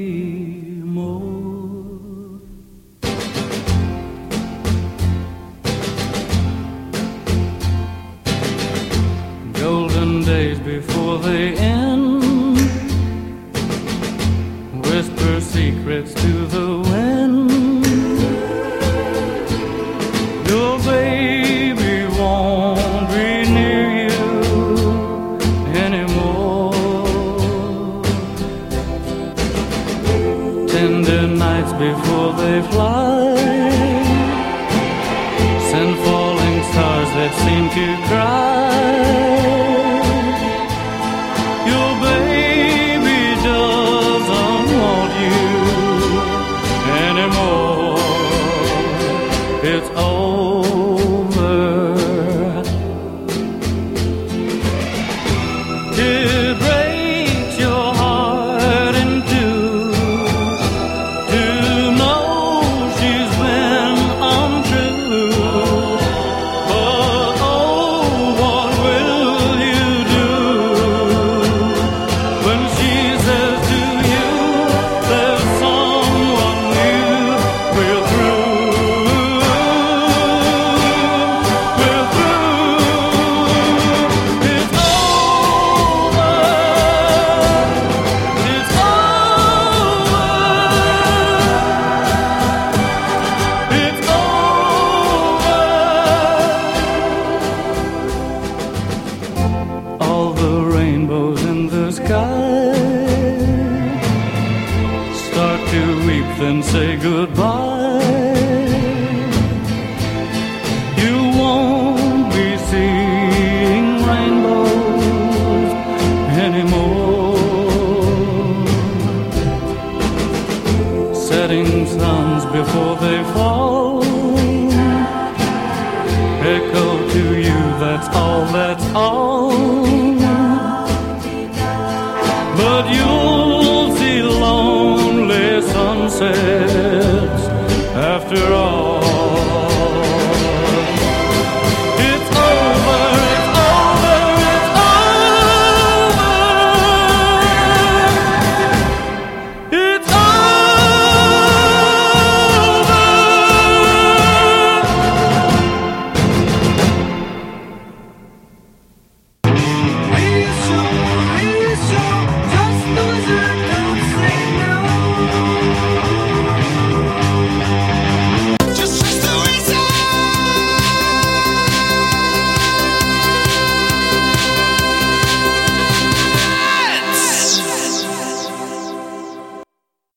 [9.61, 12.23] Golden days before they end,
[14.87, 16.40] whisper secrets to